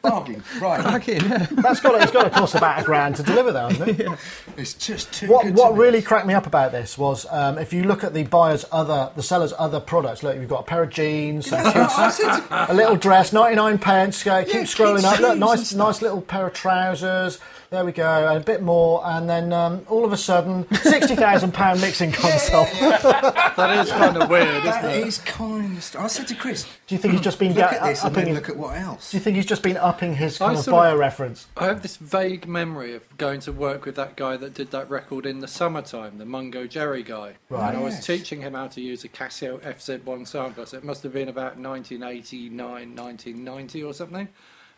[0.03, 0.83] bargain, right?
[0.83, 1.47] Fucking yeah.
[1.49, 4.07] that's got it's got to cost about a grand to deliver that, hasn't it?
[4.55, 7.25] It's just too What good what to be- really cracked me up about this was
[7.31, 10.21] um, if you look at the buyer's other, the seller's other products.
[10.21, 13.55] Look, you've got a pair of jeans, some I said to- a little dress, ninety
[13.55, 14.23] nine pence.
[14.23, 15.19] Go, keep Yeah, scrolling up.
[15.19, 17.39] Look, nice nice little pair of trousers.
[17.71, 21.15] There we go, and a bit more, and then um, all of a sudden, sixty
[21.15, 22.63] thousand pound mixing console.
[22.65, 25.05] That is kind of weird, isn't That it?
[25.05, 25.83] is kind of.
[25.83, 28.03] St- I said to Chris, Do you think he's just been look ga- at this
[28.03, 28.25] and upping?
[28.25, 29.11] then his- look at what else.
[29.11, 31.45] do you think he's just been upping his I kind of sort of- buyer reference?
[31.57, 34.89] I have this vague memory of going to work with that guy that did that
[34.89, 37.33] record in the summertime, the Mungo Jerry guy.
[37.49, 37.69] Right.
[37.69, 38.05] And I was Yes.
[38.07, 41.59] teaching him how to use a Casio FZ1 sampler, so it must have been about
[41.59, 44.27] 1989, 1990 or something.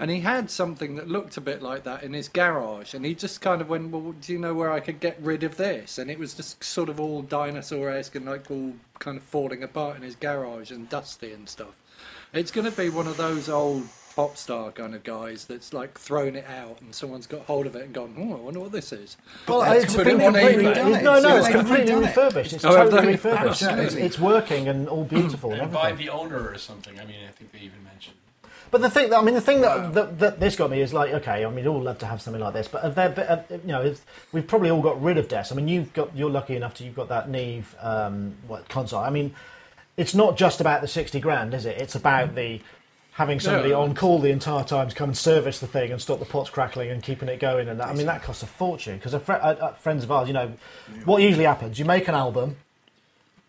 [0.02, 3.14] And he had something that looked a bit like that in his garage, and he
[3.14, 6.00] just kind of went, "Well, do you know where I could get rid of this?"
[6.00, 9.98] And it was just sort of all dinosaur-esque and like all kind of falling apart
[9.98, 11.76] in his garage and dusty and stuff.
[12.34, 13.84] It's going to be one of those old
[14.16, 17.76] pop star kind of guys that's like thrown it out and someone's got hold of
[17.76, 19.16] it and gone, oh, I wonder what this is.
[19.48, 20.72] Well, they've it's put been it on completely eBay.
[20.72, 22.06] it's- no, no, So it's completely redone it.
[22.08, 22.54] refurbished.
[22.54, 23.62] It's Oh, totally refurbished.
[23.62, 27.00] It's, it's working and all beautiful and And by the owner or something.
[27.00, 28.18] I mean, I think they even mentioned.
[28.72, 30.94] But the thing, that, I mean, the thing that, that, that this got me is
[30.94, 33.14] like, okay, I mean, we'd all love to have something like this, but have there,
[33.30, 33.94] uh, you know,
[34.32, 35.52] we've probably all got rid of desks.
[35.52, 39.02] I mean, you've got, you're lucky enough to, you've got that Neve um, what console.
[39.02, 39.36] I mean,
[39.98, 41.82] it's not just about the sixty grand, is it?
[41.82, 42.62] It's about the
[43.12, 46.02] having somebody Yeah, on call the entire time to come and service the thing and
[46.02, 47.68] stop the pots crackling and keeping it going.
[47.68, 50.54] And that, I mean, that costs a fortune because fr- friends of ours, you know,
[51.04, 51.78] what usually happens?
[51.78, 52.56] You make an album.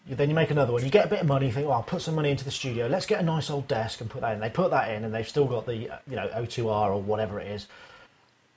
[0.07, 0.85] Then you make another one.
[0.85, 1.47] You get a bit of money.
[1.47, 2.89] You think, "Well, I'll put some money into the studio.
[2.89, 5.15] Let's get a nice old desk and put that in." They put that in, and
[5.15, 7.67] they've still got the uh, you know O2R or whatever it is.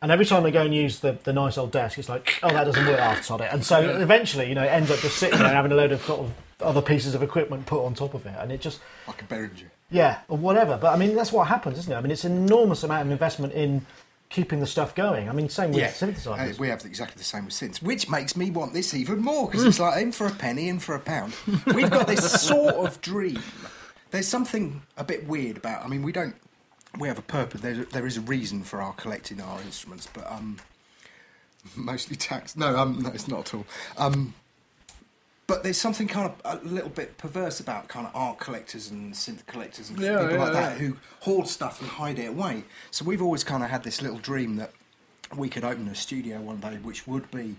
[0.01, 2.49] And every time they go and use the, the nice old desk, it's like, "Oh,
[2.49, 3.49] that doesn't work." After sod it.
[3.51, 5.91] And so eventually, you know, it ends up just sitting there and having a load
[5.91, 8.79] of sort of other pieces of equipment put on top of it, and it just
[9.07, 9.65] Like a Behringer.
[9.91, 10.77] yeah, or whatever.
[10.77, 11.95] But I mean, that's what happens, isn't it?
[11.95, 13.85] I mean, it's an enormous amount of investment in
[14.29, 15.29] keeping the stuff going.
[15.29, 16.59] I mean, same with Yeah, synthesizers.
[16.59, 19.63] We have exactly the same with synths, which makes me want this even more because
[19.63, 21.33] it's like in for a penny, in for a pound.
[21.67, 23.41] We've got this sort of dream.
[24.11, 25.83] There's something a bit weird about.
[25.83, 26.35] I mean, we don't.
[26.97, 27.61] We have a purpose.
[27.61, 30.57] There, there is a reason for our collecting our instruments, but um,
[31.75, 32.55] mostly tax.
[32.55, 33.65] No, um, no, it's not at all.
[33.97, 34.33] Um,
[35.47, 39.13] but there's something kind of a little bit perverse about kind of art collectors and
[39.13, 42.63] synth collectors and Yeah, people yeah, like that who hoard stuff and hide it away.
[42.91, 44.71] So we've always kind of had this little dream that
[45.35, 47.55] we could open a studio one day which would be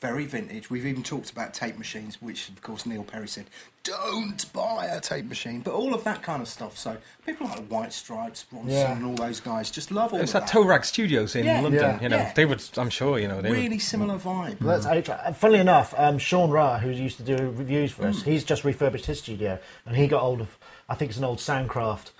[0.00, 0.70] very vintage.
[0.70, 3.46] We've even talked about tape machines, which of course Neil Perry said,
[3.88, 5.60] don't buy a tape machine.
[5.60, 6.76] But all of that kind of stuff.
[6.78, 6.96] So
[7.26, 8.92] people like White Stripes, Bronson, Yeah.
[8.92, 10.52] and all those guys just love all It's of that that.
[10.52, 11.80] Toe Rag Studios in Yeah, London.
[11.82, 12.32] yeah, you know, yeah.
[12.34, 12.62] they would.
[12.76, 13.82] I'm sure you know they really would.
[13.82, 14.60] similar vibe.
[14.60, 15.34] Well, that's HVAC.
[15.36, 18.08] Funnily enough, um, Sean Ra, who used to do reviews for Hmm.
[18.10, 20.56] us, he's just refurbished his studio, and he got hold of,
[20.88, 22.10] I think it's an old Soundcraft,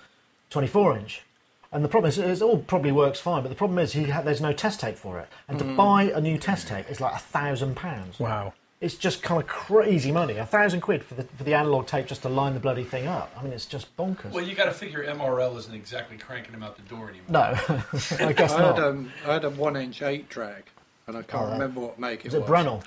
[0.49, 1.23] 24 inch.
[1.71, 4.23] And the problem is, it all probably works fine, but the problem is, he ha-
[4.23, 5.69] there's no test tape for it, and Hmm.
[5.69, 8.19] to buy a new test tape is like a thousand pounds.
[8.19, 8.53] Wow.
[8.81, 12.05] It's just kind of crazy money, a thousand quid for the for the analog tape
[12.07, 13.29] just to line the bloody thing up.
[13.37, 14.31] I mean, it's just bonkers.
[14.31, 17.25] Well, you got to figure MRL isn't exactly cranking them out the door anymore.
[17.29, 17.39] no,
[18.25, 18.75] I guess I not.
[18.77, 20.71] had, um, I had a one inch 8 track,
[21.07, 22.49] and I can't Oh, remember what make it is it was.
[22.49, 22.83] Brenell?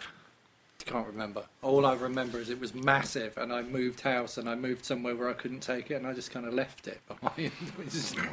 [0.86, 1.44] Can't remember.
[1.60, 5.14] All I remember is it was massive, and I moved house, and I moved somewhere
[5.14, 8.16] where I couldn't take it, and I just kind of left it behind, which is
[8.16, 8.26] a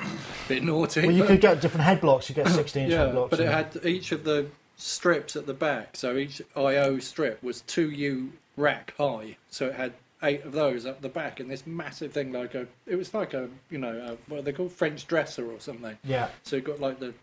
[0.47, 1.01] bit naughty.
[1.01, 2.29] Well, you but- could get different head blocks.
[2.29, 3.29] You get 16 inch head blocks.
[3.31, 4.47] but it and- had each of the
[4.79, 9.75] strips at the back, so each I/O strip was two U rack high, so it
[9.75, 13.13] had eight of those up the back, and this massive thing like a, it was
[13.13, 15.97] like a, you know, a, what are they called French dresser or something.
[16.03, 16.29] yeah.
[16.43, 17.13] So you got like the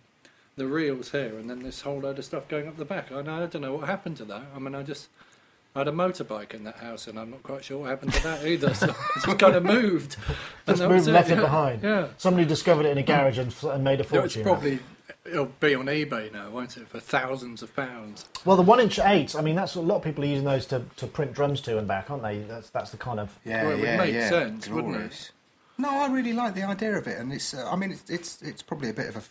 [0.56, 3.12] the reels here, and then this whole load of stuff going up the back.
[3.12, 4.42] I, know, I don't know what happened to that.
[4.54, 5.08] I mean, I just
[5.74, 8.22] I had a motorbike in that house, and I'm not quite sure what happened to
[8.22, 8.72] that either.
[8.72, 10.16] So I just kind of moved.
[10.66, 11.40] and Just moved left it yeah.
[11.42, 11.82] behind.
[11.82, 12.08] Yeah.
[12.16, 14.40] Somebody discovered it in a garage and, and made a No, fortune.
[14.40, 14.78] it's probably
[15.28, 18.26] it'll be on eBay now, won't it, for thousands of pounds?
[18.44, 19.34] Well, the one inch eights.
[19.34, 21.78] I mean, that's a lot of people are using those to, to print drums to
[21.78, 22.38] and back, aren't they?
[22.40, 23.36] That's that's the kind of.
[23.44, 24.28] Yeah, Well, it would make yeah.
[24.28, 25.30] sense, wouldn't it?
[25.78, 27.52] No, I really like the idea of it, and it's.
[27.54, 29.22] Uh, I mean, it's, it's it's probably a bit of a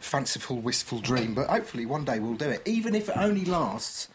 [0.00, 1.34] fanciful, wistful dream.
[1.34, 4.08] But hopefully one day we'll do it, even if it only lasts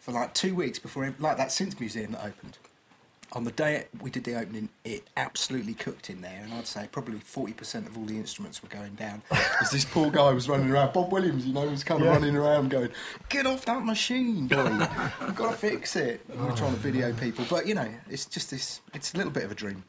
[0.00, 2.58] for like two weeks before, like that Synth Museum that opened.
[3.32, 6.88] On the day we did the opening, it absolutely cooked in there, and I'd say
[6.90, 9.22] probably 40% of all the instruments were going down.
[9.30, 12.12] Because this poor guy was running around, Bob Williams, you know, was kind of Yeah.
[12.12, 12.90] running around going,
[13.28, 14.64] Get off that machine, boy!
[15.22, 16.20] You've got to fix it.
[16.30, 19.16] And we we're trying to video people, but you know, it's just this, it's a
[19.16, 19.84] little bit of a dream.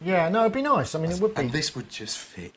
[0.00, 0.94] Yeah, no, it'd be nice.
[0.94, 1.42] I mean, it would be.
[1.42, 2.54] And this would just fit.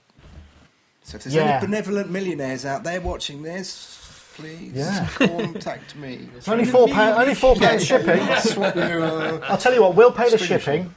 [1.04, 1.58] So if there's Yeah.
[1.58, 4.01] any benevolent millionaires out there watching this,
[4.36, 5.08] please Yeah.
[5.14, 6.30] contact me.
[6.38, 7.20] It's only four pound.
[7.22, 8.26] Only four pounds shipping.
[8.40, 9.04] Swap you,
[9.44, 9.96] I'll tell you what.
[9.96, 10.94] We'll pay the shipping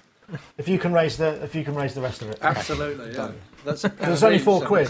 [0.59, 2.39] if you can raise the if you can raise the rest of it.
[2.43, 3.33] Absolutely, yeah.
[3.65, 4.89] That's a There's only four so quid.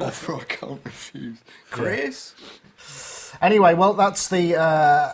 [0.00, 1.38] offer I can't refuse.
[1.70, 2.34] Chris?
[3.40, 4.56] Anyway, well, that's the.
[4.56, 5.12] Uh,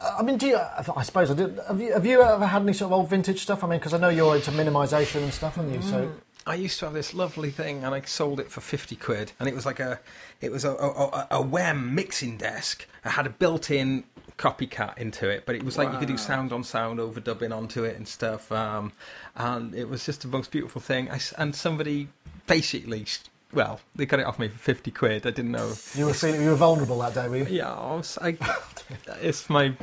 [0.00, 0.56] I mean, do you?
[0.58, 1.60] I suppose I did.
[1.68, 3.62] Have you, have you ever had any sort of old vintage stuff?
[3.62, 5.80] I mean, because I know you're into minimisation and stuff, aren't you?
[5.82, 6.10] So
[6.46, 9.48] I used to have this lovely thing, and I sold it for fifty quid, and
[9.48, 10.00] it was like a,
[10.40, 12.86] it was a a, a, WEM mixing desk.
[13.04, 14.04] I had a built-in
[14.38, 17.84] Copicat into it, but it was like you could do sound on sound overdubbing onto
[17.84, 18.92] it and stuff, um,
[19.36, 21.10] and it was just the most beautiful thing.
[21.10, 22.08] I and somebody
[22.48, 23.06] basically,
[23.52, 25.26] well, they got it off me for fifty quid.
[25.26, 25.72] I didn't know.
[25.94, 27.46] you were feeling you were vulnerable that day, were you?
[27.48, 28.36] Yeah, I was, I,
[29.20, 29.74] it's my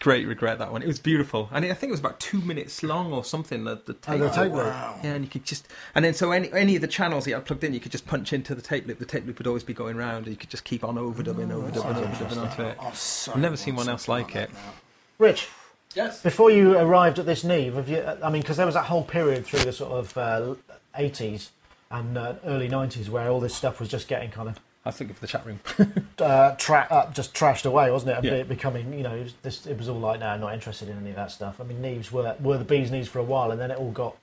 [0.00, 0.82] great regret that one.
[0.82, 3.64] It was beautiful, and I think it was about two minutes long or something.
[3.64, 4.20] The, the Oh, tape.
[4.20, 4.64] the tape loop.
[4.66, 7.36] Yeah, and you could just, and then so any any of the channels that you
[7.36, 8.98] had plugged in, you could just punch into the tape loop.
[8.98, 11.48] The tape loop would always be going round, and you could just keep on overdubbing,
[11.50, 12.76] overdubbing, overdubbing onto it.
[12.80, 14.52] I've so I've never seen one else something like it.
[14.52, 14.72] now.
[15.18, 15.48] Rich,
[15.94, 16.22] Yes.
[16.22, 18.04] before you arrived at this Neve, have you?
[18.22, 20.54] I mean, because there was that whole period through the sort of uh,
[20.98, 21.48] 80s
[21.90, 25.10] and uh, early 90s where all this stuff was just getting kind of I think
[25.10, 25.60] thinking for the chat room.
[26.18, 28.24] uh, tra- uh, just trashed away, wasn't it?
[28.24, 28.42] Yeah.
[28.42, 30.88] be- becoming, you know, it was, this, it was all like, no, I'm not interested
[30.88, 31.60] in any of that stuff.
[31.60, 33.90] I mean, Neves were were the bee's knees for a while, and then it all
[33.90, 34.16] got.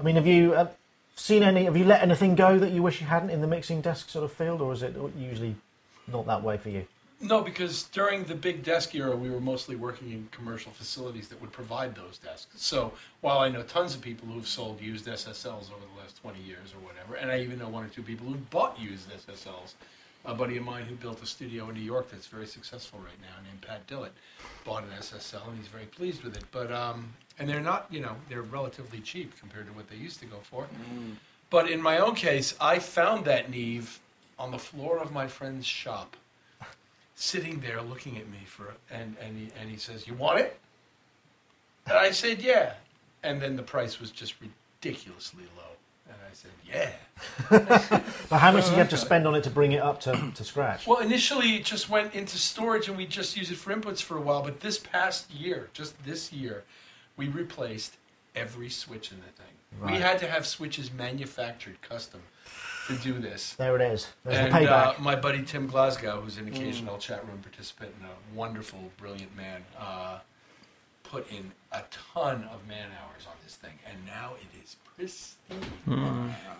[0.00, 0.68] I mean, have you uh,
[1.14, 1.64] seen any?
[1.64, 4.24] Have you let anything go that you wish you hadn't in the mixing desk sort
[4.24, 5.56] of field, or is it usually
[6.10, 6.86] not that way for you?
[7.20, 11.40] No, because during the big desk era, we were mostly working in commercial facilities that
[11.40, 12.62] would provide those desks.
[12.62, 12.92] So
[13.22, 16.72] while I know tons of people who've sold used SSLs over the last 20 years
[16.72, 19.74] or whatever, and I even know one or two people who bought used SSLs,
[20.24, 23.20] a buddy of mine who built a studio in New York that's very successful right
[23.20, 24.10] now, named Pat Dillett,
[24.64, 26.44] bought an SSL and he's very pleased with it.
[26.50, 30.20] But um, and they're not, you know, they're relatively cheap compared to what they used
[30.20, 30.66] to go for.
[31.50, 34.00] But in my own case, I found that Neve
[34.38, 36.16] on the floor of my friend's shop
[37.14, 40.58] sitting there looking at me for and and he, and he says, "You want it?"
[41.86, 42.74] And I said, "Yeah."
[43.22, 45.72] And then the price was just ridiculously low.
[46.06, 46.92] And I said, "Yeah."
[48.30, 50.32] But how much did you have to spend on it to bring it up to,
[50.34, 50.86] to scratch?
[50.86, 54.18] Well, initially it just went into storage and we just used it for inputs for
[54.18, 56.64] a while, but this past year, just this year,
[57.16, 57.96] we replaced
[58.36, 59.92] every switch in the thing.
[59.92, 62.20] We had to have switches manufactured custom
[62.88, 63.54] to do this.
[63.54, 64.08] There it is.
[64.24, 68.08] There's and the uh, my buddy Tim Glasgow, who's an occasional chat room participant and
[68.08, 70.18] a wonderful, brilliant man, uh,
[71.10, 75.60] put in a ton of man hours on this thing, and now it is pristine.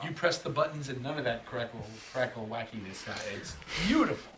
[0.05, 3.09] You press the buttons, and none of that crackle, crackle wackiness.
[3.09, 3.57] Uh, it's
[3.87, 4.33] beautiful.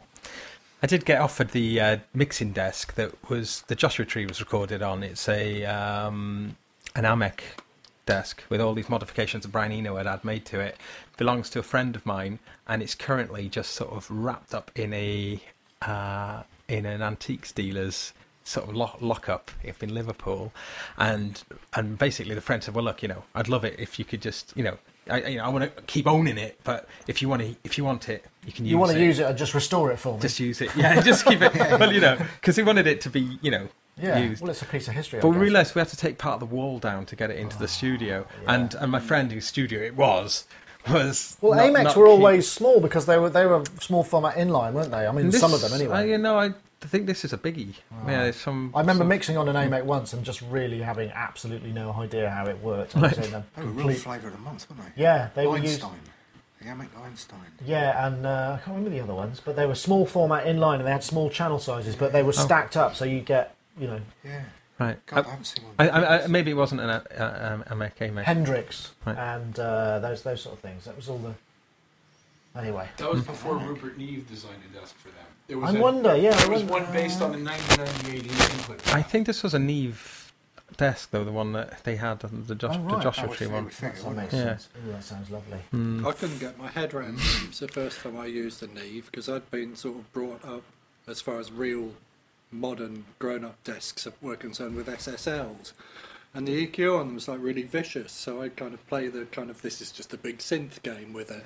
[0.83, 4.83] I did get offered the uh, mixing desk that was the Joshua Tree was recorded
[4.83, 5.03] on.
[5.03, 6.57] It's a um,
[6.95, 7.41] an AMEK
[8.07, 10.77] desk with all these modifications that Brian Eno had had made to it.
[11.19, 14.93] Belongs to a friend of mine, and it's currently just sort of wrapped up in
[14.95, 15.41] a
[15.83, 20.53] uh, in an antiques dealer's sort of lock, lockup up in Liverpool,
[20.99, 21.43] and
[21.75, 24.23] and basically the friend said, "Well, look, you know, I'd love it if you could
[24.23, 27.29] just, you know." I, you know, I want to keep owning it, but if you
[27.29, 28.73] want to, if you want it, you can use it.
[28.73, 28.95] you want it.
[28.95, 30.21] to use it and just restore it for me?
[30.21, 30.71] Just use it.
[30.77, 31.53] Yeah, just keep it.
[31.81, 34.19] well, you know, because he wanted it to be, you know, yeah.
[34.19, 34.41] used.
[34.41, 35.21] Well, it's a piece of history.
[35.21, 37.39] But we realised we had to take part of the wall down to get it
[37.39, 40.47] into the ah, studio, and and my friend whose studio it was
[40.89, 44.37] was Well, not- AMEKs not were always small because they were they were small format
[44.37, 45.07] inline, weren't they?
[45.07, 46.11] I mean, this- some of them I, anyway.
[46.11, 46.55] you know, I
[46.89, 47.75] think this is a biggie.
[48.07, 48.73] Yeah, there's some.
[48.75, 52.31] I remember some- mixing on an AMEK once and just really having absolutely no idea
[52.31, 52.97] how it worked.
[52.97, 55.03] I was in a They were real flavour of the month, weren't they?
[55.03, 55.83] Yeah, they were used.
[55.83, 56.01] Einstein.
[56.61, 57.39] The AMEK Einstein.
[57.65, 60.77] Yeah, and uh, I can't remember the other ones, but they were small format inline
[60.77, 62.45] and they had small channel sizes, but they were Oh.
[62.45, 64.43] stacked up, so you get you know Yeah.
[64.79, 65.05] Right.
[65.07, 65.75] God, I haven't seen one.
[65.79, 67.03] I, I, I, maybe it wasn't an uh,
[67.55, 69.17] um, a Mac, a Hendrix Right.
[69.17, 70.85] and uh, those those sort of things.
[70.87, 71.35] That was all the.
[72.59, 75.27] Anyway, That was before Rupert Neve designed a desk for them.
[75.51, 76.17] There was I a- wonder.
[76.17, 78.95] Yeah, I There was wonder- one based on the 1998 input.
[78.95, 80.33] I think this was a Neve
[80.77, 83.03] desk though, the one that they had, the, Josh, Oh, the.
[83.03, 83.65] Joshua Tree one.
[83.67, 84.33] with figure, That wouldn't makes?
[84.35, 84.45] Yeah.
[84.45, 84.69] sense.
[84.87, 85.59] Ooh, that sounds lovely.
[85.73, 86.07] Hmm.
[86.07, 89.29] I couldn't get my head around Neves the first time I used a Neve because
[89.29, 90.63] I'd been sort of brought up
[91.09, 91.95] as far as real
[92.53, 95.73] modern grown-up desks were concerned with SSLs.
[96.33, 98.13] and the EQ on them was like really vicious.
[98.13, 101.13] So I'd kind of play the kind of this is just a big synth game
[101.13, 101.45] with it.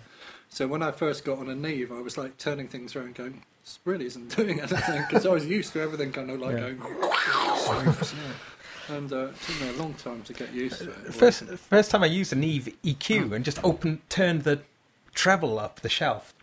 [0.51, 3.43] So when I first got on a Neve, I was like turning things around, going,
[3.64, 6.70] "This really isn't doing anything," because I was used to everything kind of like Yeah.
[6.70, 7.96] going.
[8.88, 11.14] and uh, it took me a long time to get used to it.
[11.14, 14.61] First, first time I used a Neve EQ and just opened, turned the
[15.14, 16.35] treble up the shelf.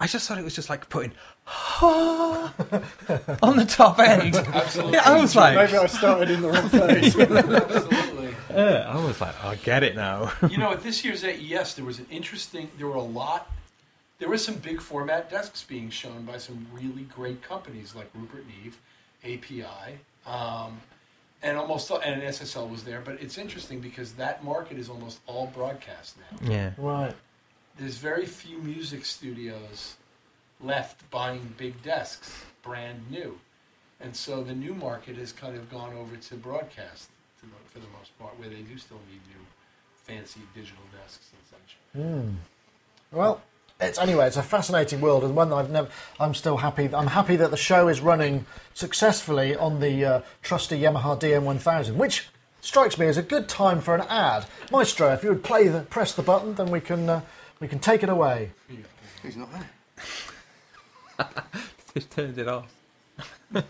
[0.00, 1.12] I just thought it was just like putting
[1.82, 4.36] on the top end.
[4.36, 4.92] Absolutely.
[4.94, 7.16] Yeah, I was like, Maybe I started in the wrong place.
[7.18, 8.34] Absolutely.
[8.54, 10.30] uh, I was like, I get it now.
[10.50, 12.68] you know, at this year's AES, there was an interesting.
[12.78, 13.50] There were a lot.
[14.18, 18.44] There were some big format desks being shown by some really great companies like Rupert
[18.46, 18.76] Neve,
[19.24, 20.80] API, um,
[21.42, 23.00] and almost and SSL was there.
[23.00, 26.50] But it's interesting because that market is almost all broadcast now.
[26.50, 26.70] yeah.
[26.76, 27.14] Right.
[27.78, 29.96] There's very few music studios
[30.60, 33.38] left buying big desks, brand new,
[34.00, 37.08] and so the new market has kind of gone over to broadcast
[37.40, 39.46] to mo- for the most part, where they do still need new,
[39.94, 41.76] fancy digital desks and such.
[42.02, 43.16] Hmm.
[43.16, 43.40] Well,
[43.80, 44.26] it's anyway.
[44.26, 45.88] It's a fascinating world, and one that I've never.
[46.18, 46.90] I'm still happy.
[46.92, 52.28] I'm happy that the show is running successfully on the uh, trusty Yamaha DM1000, which
[52.60, 54.46] strikes me as a good time for an ad.
[54.72, 57.20] Maestro, if you would play the press the button, then we can uh,
[57.60, 58.50] we can take it away.
[59.22, 61.28] He's not there.
[61.94, 62.74] Just turned it off.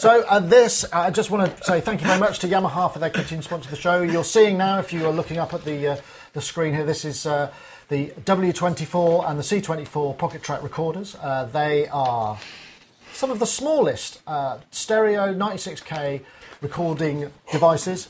[0.00, 3.00] So uh, this, I just want to say thank you very much to Yamaha for
[3.00, 4.00] their continued sponsor of the show.
[4.00, 5.96] You're seeing now, if you are looking up at the uh,
[6.32, 7.52] the screen here, this is uh,
[7.90, 11.16] the W24 and the C24 Pocketrak recorders.
[11.20, 12.38] Uh, they are
[13.12, 16.22] some of the smallest uh, stereo 96k
[16.60, 18.08] recording devices.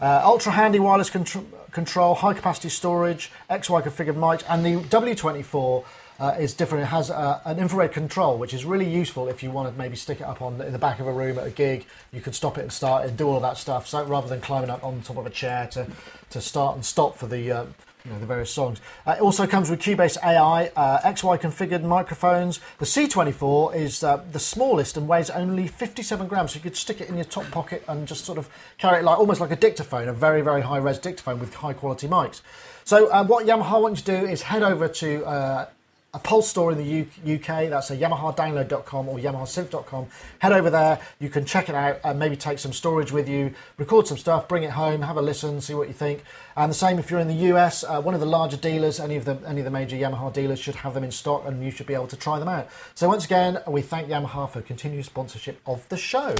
[0.00, 5.84] Uh, ultra handy wireless contr- control, high capacity storage, XY configured mics, and the W24
[6.20, 6.82] uh, is different.
[6.82, 9.96] It has uh, an infrared control, which is really useful if you want to maybe
[9.96, 11.86] stick it up on in the back of a room at a gig.
[12.12, 13.86] You can stop it and start it and do all that stuff.
[13.88, 15.86] So rather than climbing up on top of a chair to,
[16.30, 17.64] to start and stop for the uh,
[18.04, 18.80] you know, the various songs.
[19.06, 22.60] Uh, it also comes with Cubase AI, uh, XY configured microphones.
[22.78, 27.00] The C24 is uh, the smallest and weighs only 57 grams, so you could stick
[27.00, 29.56] it in your top pocket and just sort of carry it like almost like a
[29.56, 32.40] dictaphone, a very very high res dictaphone with high quality mics.
[32.84, 35.66] So uh, what Yamaha wants to do is head over to uh,
[36.14, 37.70] a Pulse store in the UK.
[37.70, 40.06] That's a YamahaDownload.com or YamahaSynth.com.
[40.40, 41.00] Head over there.
[41.18, 44.46] You can check it out and maybe take some storage with you, record some stuff,
[44.46, 46.22] bring it home, have a listen, see what you think.
[46.56, 47.84] And the same if you're in the US.
[47.84, 50.58] Uh, one of the larger dealers, any of the any of the major Yamaha dealers
[50.58, 52.68] should have them in stock, and you should be able to try them out.
[52.94, 56.34] So once again, we thank Yamaha for continued sponsorship of the show.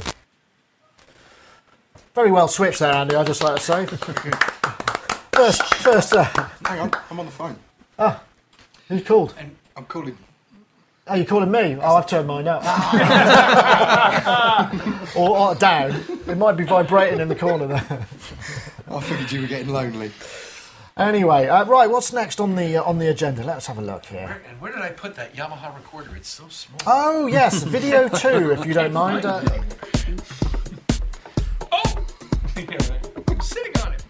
[2.14, 3.14] Very well switched there, Andy.
[3.14, 3.87] I just like to say.
[5.33, 6.25] first, first, uh,
[6.64, 7.57] Hang on, I'm on the phone.
[7.98, 8.22] Ah,
[8.88, 9.35] who's called?
[9.77, 10.16] I'm calling.
[11.09, 11.77] Oh, you're calling me?
[11.81, 12.62] Oh, I've turned mine up.
[15.16, 15.90] or, or down.
[16.29, 18.07] It might be vibrating in the corner there.
[18.92, 20.11] I figured you were getting lonely.
[20.98, 21.88] Anyway, uh, right.
[21.88, 23.42] What's next on the uh, on the agenda?
[23.42, 24.26] Let's have a look here.
[24.26, 26.14] Where, and where did I put that Yamaha recorder?
[26.14, 26.78] It's so small.
[26.87, 29.24] Oh yes, video two, if you don't mind.
[29.24, 29.42] Uh,
[31.74, 32.07] Oh!
[32.57, 34.05] I'm sitting on it.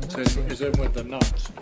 [0.00, 1.52] It's in, it's in with the nuts.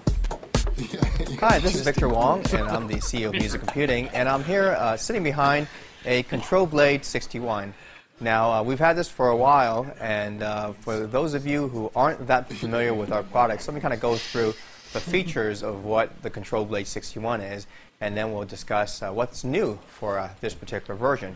[1.40, 4.70] Hi, this is Victor Wong, and I'm the CEO of Music Computing, and I'm here
[4.78, 5.68] uh, sitting behind
[6.06, 7.74] a Control Blade 61.
[8.22, 11.90] Now, uh, we've had this for a while, and uh, for those of you who
[11.96, 14.52] aren't that familiar with our products, let me kind of go through
[14.92, 17.66] the features of what the Control Blade 61 is,
[18.02, 21.34] and then we'll discuss uh, what's new for uh, this particular version.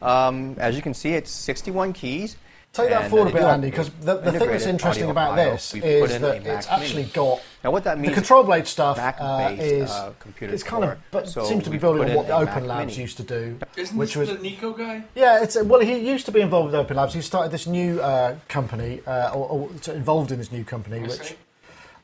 [0.00, 2.36] Um, as you can see, it's 61 keys.
[2.72, 5.36] Take that and, forward uh, a bit, Andy, because the, the thing that's interesting about
[5.36, 7.12] this is in that it's Mac actually Mini.
[7.12, 8.08] got Now, what that means.
[8.08, 11.70] the control blade stuff uh, is uh, computer it's kind of but So seems to
[11.70, 13.02] be we building on what the Open Mac Labs Mini.
[13.02, 15.04] used to do, Isn't which this was the NeKo guy?
[15.14, 15.80] Yeah, it's well.
[15.80, 17.12] He used to be involved with Open Labs.
[17.12, 21.08] He started this new uh, company, uh, or, or involved in this new company, I
[21.08, 21.36] which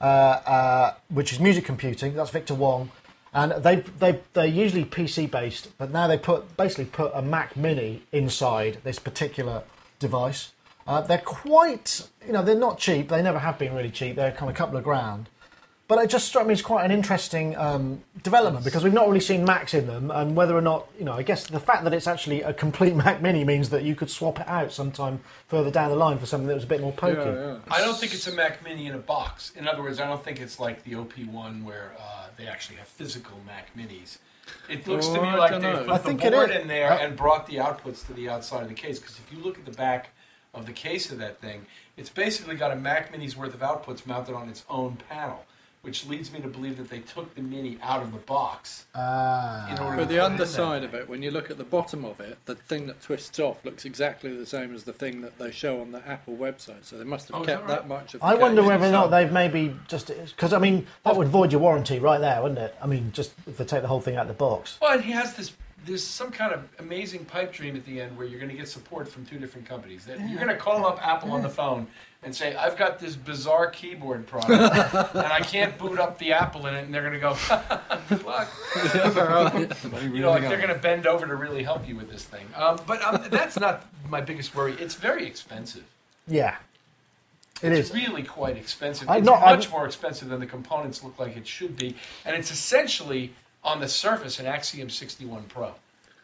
[0.02, 2.12] uh, uh, which is music computing.
[2.12, 2.90] That's Victor Wong,
[3.32, 7.56] and they they they're usually PC based, but now they put basically put a Mac
[7.56, 9.62] Mini inside this particular
[9.98, 10.52] device.
[10.88, 13.08] Uh, they're quite, you know, they're not cheap.
[13.10, 14.16] They never have been really cheap.
[14.16, 15.28] They're kind of a couple of grand.
[15.86, 19.20] But it just struck me as quite an interesting um, development because we've not really
[19.20, 21.92] seen Macs in them, and whether or not, you know, I guess the fact that
[21.94, 25.70] it's actually a complete Mac Mini means that you could swap it out sometime further
[25.70, 27.20] down the line for something that was a bit more pokey.
[27.20, 27.58] Yeah, yeah.
[27.70, 29.52] I don't think it's a Mac Mini in a box.
[29.56, 32.88] In other words, I don't think it's like the OP1 where uh, they actually have
[32.88, 34.18] physical Mac Minis.
[34.70, 35.84] It looks to Oh, me like they know.
[35.84, 36.56] put I the think board is.
[36.56, 38.98] in there Uh, and brought the outputs to the outside of the case.
[38.98, 40.10] Because if you look at the back
[40.54, 44.06] of the case of that thing, it's basically got a Mac Mini's worth of outputs
[44.06, 45.44] mounted on its own panel,
[45.82, 48.86] which leads me to believe that they took the Mini out of the box.
[48.94, 49.70] Ah.
[49.70, 51.64] In order But the put it in underside of it, when you look at the
[51.64, 55.20] bottom of it, the thing that twists off looks exactly the same as the thing
[55.20, 56.84] that they show on the Apple website.
[56.84, 58.20] So they must have Oh, is kept that that, much of.
[58.20, 58.68] The I wonder case.
[58.68, 62.20] whether or not they've maybe just because I mean that would void your warranty right
[62.20, 62.74] there, wouldn't it?
[62.82, 64.78] I mean, just if they take the whole thing out of the box.
[64.80, 65.52] Well, and he has this.
[65.88, 68.68] There's some kind of amazing pipe dream at the end where you're going to get
[68.68, 70.04] support from two different companies.
[70.04, 71.86] That you're going to call up Apple on the phone
[72.22, 74.50] and say, "I've got this bizarre keyboard product,
[75.14, 77.36] and I can't boot up the Apple in it," and they're going to go,
[78.10, 78.48] "Good luck."
[80.12, 82.46] You know, like they're going to bend over to really help you with this thing.
[82.54, 84.74] Um, but um, that's not my biggest worry.
[84.78, 85.84] It's very expensive.
[86.26, 86.56] Yeah,
[87.62, 87.94] it It's is.
[87.94, 89.08] really quite expensive.
[89.08, 91.96] I'm It's not- much I'm- more expensive than the components look like it should be,
[92.26, 93.32] and it's essentially
[93.68, 95.74] on the surface an Axiom 61 Pro.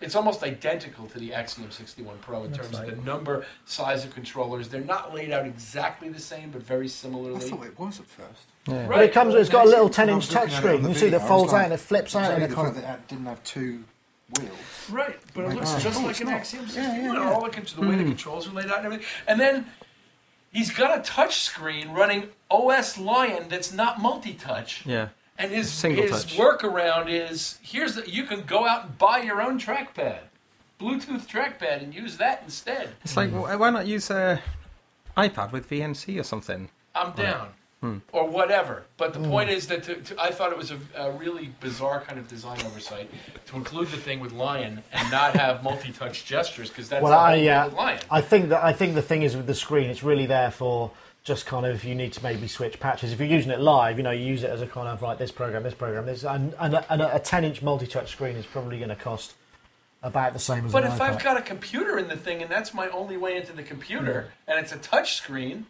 [0.01, 4.13] It's almost identical to the Axiom 61 Pro in terms of the number, size of
[4.15, 4.69] controllers.
[4.69, 7.37] They're not laid out exactly the same, but very similarly.
[7.37, 7.69] I similarly.
[7.71, 8.43] thought it was at first.
[8.67, 8.87] Yeah.
[8.89, 9.35] But it comes.
[9.35, 10.83] It's got a little When I ten-inch was looking at it on touchscreen.
[10.83, 12.33] the You see video, that I folds was out like, and it flips out, and
[12.33, 13.85] only it the kind fact that it didn't have two
[14.39, 14.91] wheels.
[14.91, 16.35] Right, but it Like, looks oh, just oh, like it's an not.
[16.35, 17.05] Axiom Yeah, 61.
[17.05, 17.33] yeah, and yeah.
[17.33, 18.09] All the, con- the way the hmm.
[18.09, 19.07] controls are laid out and everything.
[19.27, 19.67] And then
[20.53, 24.85] he's got a touch screen running OS Lion that's not multi-touch.
[24.87, 25.09] Yeah.
[25.39, 26.37] And his Single his touch.
[26.37, 30.19] workaround is here's the, you can go out and buy your own trackpad,
[30.81, 32.91] Bluetooth trackpad, and use that instead.
[33.03, 34.41] It's like, wh- why not use a
[35.17, 36.69] iPad with VNC or something?
[36.95, 37.49] I'm down,
[37.81, 37.99] Hmm.
[38.13, 38.85] or whatever.
[38.97, 42.01] But the point is that to, to, I thought it was a, a really bizarre
[42.01, 43.11] kind of design oversight
[43.47, 47.19] to include the thing with Lion and not have multi-touch gestures because that's Well, the
[47.19, 48.01] I whole uh, with Lion.
[48.11, 50.93] I think that I think the thing is with the screen, it's really there for
[51.25, 53.11] just kind of you need to maybe switch patches.
[53.13, 55.19] If you're using it live, you know, you use it as a kind of like
[55.19, 58.77] this program, this program, this, and, and, a, and a 10-inch multi-touch screen is probably
[58.77, 59.33] going to cost
[60.03, 61.01] about the same as But an if iPad.
[61.01, 64.33] I've got a computer in the thing and that's my only way into the computer,
[64.47, 65.65] and it's a touch screen,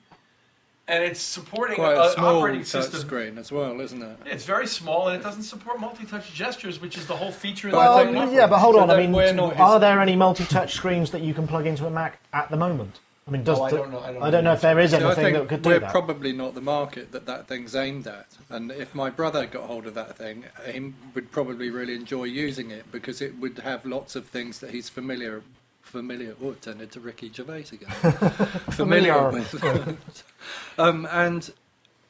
[0.88, 3.00] and it's supporting Quite a, a small operating touch system.
[3.00, 4.16] screen as well, isn't it?
[4.26, 7.72] It's very small and it doesn't support multi-touch gestures, which is the whole feature of
[7.72, 8.32] the Well, thing.
[8.34, 8.90] Yeah, but hold So on.
[8.90, 11.86] I then we're mean, not- are there any multi-touch screens that you can plug into
[11.86, 12.98] a Mac at the moment?
[13.26, 14.90] I mean, does Oh, I don't know- I don't I don't know if there is
[14.90, 15.90] So I anything think that could do we're that.
[15.90, 18.26] probably not the market that that thing's aimed at.
[18.50, 22.70] And if my brother got hold of that thing, he would probably really enjoy using
[22.70, 25.42] it because it would have lots of things that he's familiar
[25.80, 26.34] familiar.
[26.42, 27.88] Oh, it turned into Ricky Gervais again.
[28.72, 30.24] familiar with.
[30.78, 31.50] um, and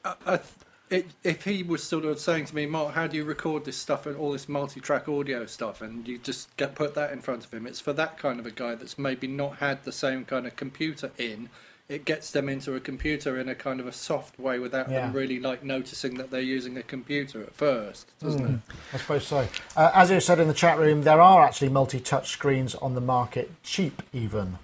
[0.05, 0.49] I, I, th-
[0.91, 3.77] it, if he was sort of saying to me, Mark, how do you record this
[3.77, 7.45] stuff and all this multi-track audio stuff, and you just get put that in front
[7.45, 10.25] of him, it's for that kind of a guy that's maybe not had the same
[10.25, 11.49] kind of computer in.
[11.87, 15.01] It gets them into a computer in a kind of a soft way without Yeah.
[15.03, 18.55] them really like noticing that they're using a computer at first, doesn't Mm.
[18.55, 18.61] it?
[18.95, 19.49] I suppose so.
[19.77, 23.03] Uh, as you said in the chat room, there are actually multi-touch screens on the
[23.03, 24.59] market, cheap even.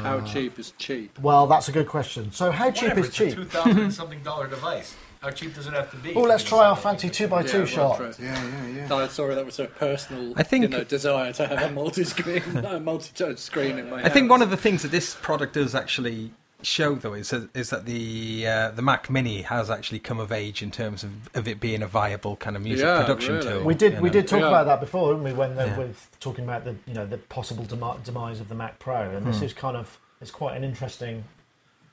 [0.00, 1.18] How Uh, cheap is cheap?
[1.18, 2.32] Well, that's a good question.
[2.32, 3.34] So, how cheap Whatever, is it's a cheap?
[3.34, 4.94] two thousand something dollar device.
[5.24, 6.12] How cheap does it have to be?
[6.14, 7.98] Oh, let's try our fancy two by two Yeah, shot.
[8.20, 8.86] Yeah, yeah, yeah.
[8.88, 12.42] No, sorry, that was a personal I think- you know, desire to have a multi-screen,
[12.58, 15.74] a multi-touch screen in my I think one of the things that this product does
[15.74, 20.20] actually show, though, is that, is that the uh, the Mac Mini has actually come
[20.20, 23.36] of age in terms of, of it being a viable kind of music Yeah, production
[23.36, 23.48] really.
[23.50, 23.64] tool.
[23.64, 24.12] We did you we know.
[24.12, 24.48] did talk Yeah.
[24.48, 25.32] about that before, didn't we?
[25.32, 25.78] When they Yeah.
[25.78, 25.88] were
[26.20, 29.38] talking about the you know the possible demi- demise of the Mac Pro, and this
[29.38, 29.44] Hmm.
[29.44, 31.24] is kind of it's quite an interesting.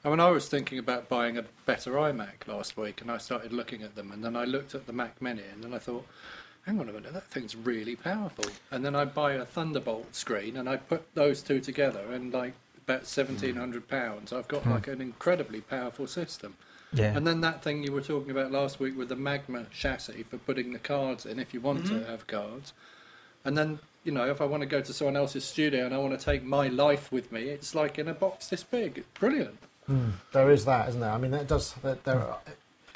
[0.04, 3.54] I mean, I was thinking about buying a better iMac last week, and I started
[3.54, 6.08] looking at them, and then I looked at the Mac Mini, and then I thought,
[6.66, 8.46] hang on a minute, that thing's really powerful.
[8.72, 12.54] And then I buy a Thunderbolt screen, and I put those two together, and like
[12.78, 14.72] about seventeen hundred pounds, I've got hmm.
[14.72, 16.56] like an incredibly powerful system.
[16.94, 17.16] Yeah.
[17.16, 20.38] And then that thing you were talking about last week with the Magma chassis for
[20.38, 22.12] putting the cards in, if you want to mm-hmm.
[22.12, 22.74] have cards.
[23.46, 26.00] And then, you know, if I want to go to someone else's studio and I
[26.00, 28.98] want to take my life with me, it's like in a box this big.
[28.98, 29.58] It's brilliant.
[30.32, 31.12] There is that, isn't there?
[31.12, 32.20] I mean, that does that there.
[32.20, 32.38] Are,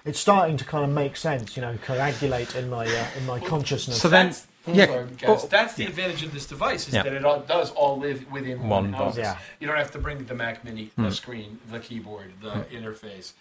[0.06, 3.40] it's starting to kind of make sense, you know, coagulate in my uh, in my
[3.40, 4.00] consciousness.
[4.00, 7.04] So then, That's, yeah, sorry, guys, oh, that's the advantage of this device is Yeah.
[7.04, 9.04] that it all does all live within One one, box.
[9.04, 9.18] house.
[9.18, 9.38] Yeah.
[9.60, 11.04] You don't have to bring the Mac Mini, Hmm.
[11.06, 13.34] the screen, the keyboard, the interface.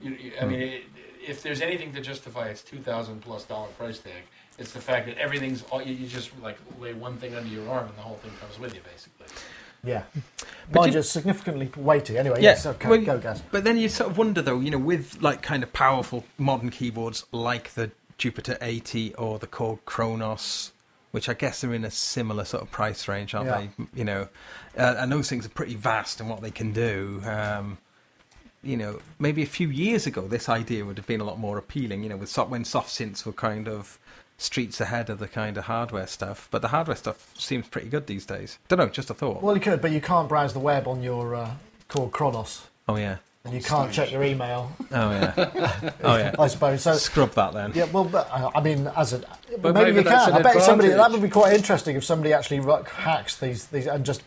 [0.00, 0.82] You, you- I mean, it,
[1.26, 4.22] if there's anything to justify its two thousand plus dollar price tag,
[4.58, 7.68] it's the fact that everything's all you, you just like lay one thing under your
[7.68, 9.26] arm and the whole thing comes with you, basically.
[9.84, 10.04] Yeah,
[10.70, 12.16] But mind you- you, significantly weighty.
[12.18, 13.42] Anyway, Yeah, yes, okay, well, go, Gaz.
[13.50, 16.70] But then you sort of wonder, though, you know, with like kind of powerful modern
[16.70, 20.72] keyboards like the Jupiter 80 or the Korg Kronos,
[21.10, 23.66] which I guess are in a similar sort of price range, aren't Yeah.
[23.78, 23.86] they?
[23.94, 24.28] You know,
[24.78, 27.20] uh, and those things are pretty vast in what they can do.
[27.26, 27.78] Um,
[28.62, 31.58] you know, maybe a few years ago, this idea would have been a lot more
[31.58, 32.04] appealing.
[32.04, 33.98] You know, with soft, when soft synths were kind of
[34.42, 36.48] streets ahead of the kind of hardware stuff.
[36.50, 38.58] But the hardware stuff seems pretty good these days.
[38.68, 39.42] Don't know, just a thought.
[39.42, 41.50] Well, you could, but you can't browse the web on your uh,
[41.88, 42.66] Korg Kronos.
[42.88, 44.70] oh yeah, and you can't check your email.
[44.92, 45.90] Oh yeah.
[46.04, 46.34] Oh yeah.
[46.38, 46.94] I suppose so.
[46.94, 47.72] Scrub that then.
[47.74, 49.18] Yeah, well, but, uh, I mean, as a
[49.60, 50.34] But maybe, maybe you that's can.
[50.34, 53.86] an I bet somebody that would be quite interesting if somebody actually hacks these these
[53.86, 54.22] and just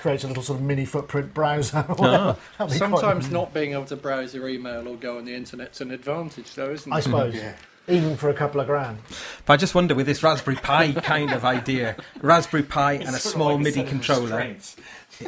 [0.00, 1.84] creates a little sort of mini footprint browser.
[1.88, 2.36] Or whatever.
[2.58, 5.80] That'd quite- Sometimes not being able to browse your email or go on the internet's
[5.82, 6.94] an advantage, though, isn't it?
[6.96, 7.54] I suppose, Yeah.
[7.88, 8.98] Even for a couple of grand.
[9.46, 13.08] But I just wonder with this Raspberry Pi kind of idea, Raspberry Pi and a
[13.08, 14.56] It's sort of small like a MIDI set controller,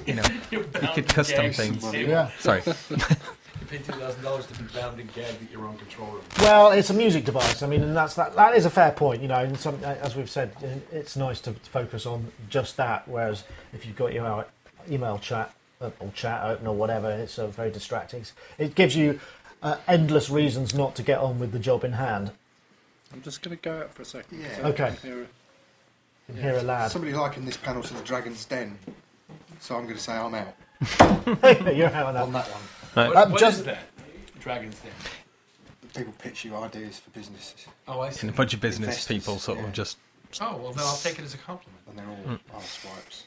[0.06, 1.56] you know, You're you bound could custom gagged.
[1.56, 1.94] things.
[1.94, 2.30] You Yeah.
[2.38, 2.62] Sorry.
[3.70, 6.22] pay two thousand dollars to be bound and gagged at your own control room.
[6.40, 7.62] Well, it's a music device.
[7.62, 8.34] I mean, and that's that.
[8.34, 9.22] That is a fair point.
[9.22, 10.52] You know, and some, as we've said,
[10.92, 13.06] it's nice to focus on just that.
[13.08, 14.46] Whereas if you've got your
[14.90, 18.24] email chat uh, or chat open or whatever, it's uh, very distracting.
[18.58, 19.20] It gives you
[19.62, 22.32] uh, endless reasons not to get on with the job in hand.
[23.12, 24.40] I'm just going to go out for a second.
[24.40, 24.68] Yeah.
[24.68, 25.16] Okay, Here-
[26.28, 26.90] you can hear a lad.
[26.92, 28.78] Somebody likened this panel to the Dragon's Den,
[29.58, 30.54] so I'm going to say I'm out
[31.74, 32.46] You're out on on that.
[32.46, 32.48] that
[32.94, 33.08] one.
[33.08, 33.78] What, Um, what just- is that?
[34.38, 34.92] Dragon's Den.
[35.94, 38.20] People pitch you ideas for businesses, Oh, I see.
[38.26, 39.64] And a bunch of business Investors, people sort yeah.
[39.64, 39.98] of just.
[40.40, 41.80] Oh, well, then I'll take it as a compliment.
[41.88, 43.24] and they're all arse swipes.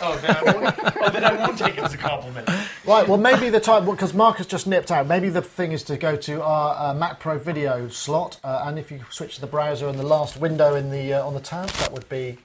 [0.00, 2.48] Oh, then I won't, oh, then I won't take it as a compliment.
[2.86, 5.82] Right, well, maybe the time, because Mark has just nipped out, maybe the thing is
[5.84, 9.40] to go to our uh, Mac Pro video slot, uh, and if you switch to
[9.40, 12.38] the browser and the last window in the uh, on the tabs, that would be.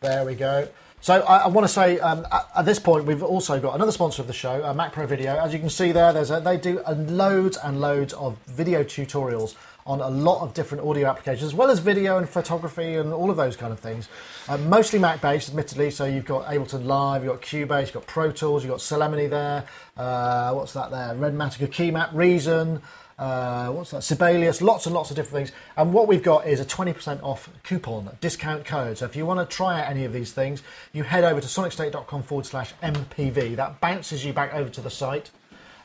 [0.00, 0.68] There we go.
[1.00, 3.92] So I, I want to say um, at, at this point we've also got another
[3.92, 5.36] sponsor of the show, uh, Mac Pro Video.
[5.36, 8.82] As you can see there, there's a, they do uh, loads and loads of video
[8.82, 9.54] tutorials
[9.86, 13.30] on a lot of different audio applications, as well as video and photography and all
[13.30, 14.08] of those kind of things.
[14.48, 15.90] Uh, mostly Mac based, admittedly.
[15.90, 19.28] So you've got Ableton Live, you've got Cubase, you've got Pro Tools, you've got Solemnity
[19.28, 19.64] there.
[19.96, 21.14] Uh, what's that there?
[21.14, 22.82] Redmatica Keymap, Reason.
[23.18, 24.02] Uh, what's that?
[24.02, 25.58] Sibelius, lots and lots of different things.
[25.76, 28.98] And what we've got is a 20% off coupon, discount code.
[28.98, 30.62] So if you want to try out any of these things,
[30.92, 33.56] you head over to sonicstate.com forward slash MPV.
[33.56, 35.30] That bounces you back over to the site.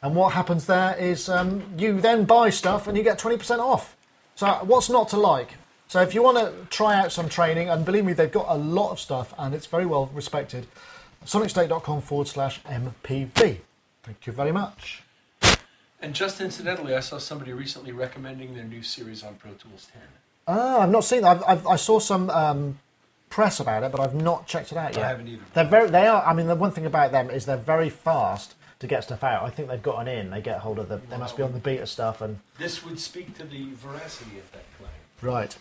[0.03, 3.95] And what happens there is um, you then buy stuff and you get 20% off.
[4.35, 5.55] So what's not to like?
[5.87, 8.55] So if you want to try out some training, and believe me, they've got a
[8.55, 10.65] lot of stuff and it's very well respected,
[11.25, 13.59] sonicstate.com forward slash MPV.
[14.01, 15.03] Thank you very much.
[16.01, 20.01] And just incidentally, I saw somebody recently recommending their new series on Pro Tools 10.
[20.47, 21.37] Ah, I've not seen that.
[21.37, 22.79] I've, I've, I saw some um,
[23.29, 25.05] press about it, but I've not checked it out yet.
[25.05, 25.43] I haven't either.
[25.53, 25.91] They're very.
[25.91, 26.23] They are.
[26.25, 29.43] I mean, the one thing about them is they're very fast to get stuff out.
[29.43, 30.29] I think they've got an in.
[30.29, 30.97] They get hold of the.
[30.97, 32.39] They must be on the beta stuff and.
[32.59, 34.91] This would speak to the veracity of that claim.
[35.21, 35.57] Right.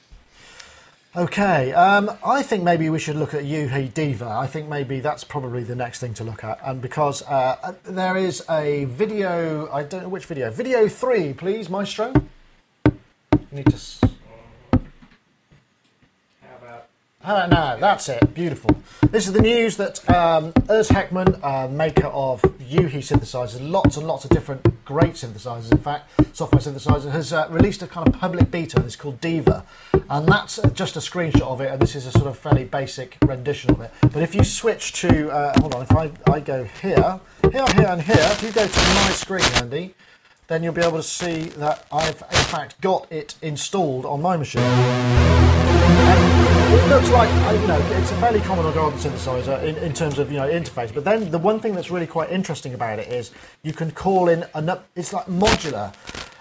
[1.16, 4.28] Okay, um, I think maybe we should look at u-he Diva.
[4.28, 8.16] I think maybe that's probably the next thing to look at, and because uh, there
[8.16, 10.52] is a video, I don't know which video.
[10.52, 12.12] Video three, please, Maestro.
[12.86, 12.94] You
[13.50, 14.09] need to.
[17.22, 17.76] S- no.
[17.78, 18.34] That's it.
[18.34, 18.76] Beautiful.
[19.10, 24.06] This is the news that um, Urs Heckmann, uh, maker of u-he synthesizers, lots and
[24.06, 28.14] lots of different great synthesizers, in fact, software synthesizers, has uh, released a kind of
[28.14, 28.76] public beta.
[28.76, 29.64] and It's called Diva,
[30.08, 31.70] and that's uh, just a screenshot of it.
[31.70, 33.90] And this is a sort of fairly basic rendition of it.
[34.00, 37.86] But if you switch to, uh, hold on, if I, I go here, here, here,
[37.88, 39.94] and here, if you go to my screen, Andy,
[40.46, 44.36] then you'll be able to see that I've in fact got it installed on my
[44.36, 44.62] machine.
[46.72, 50.20] It looks like uh, you know it's a fairly common organ synthesizer in, in terms
[50.20, 50.94] of you know interface.
[50.94, 53.32] But then the one thing that's really quite interesting about it is
[53.64, 55.92] you can call in a nu- it's like modular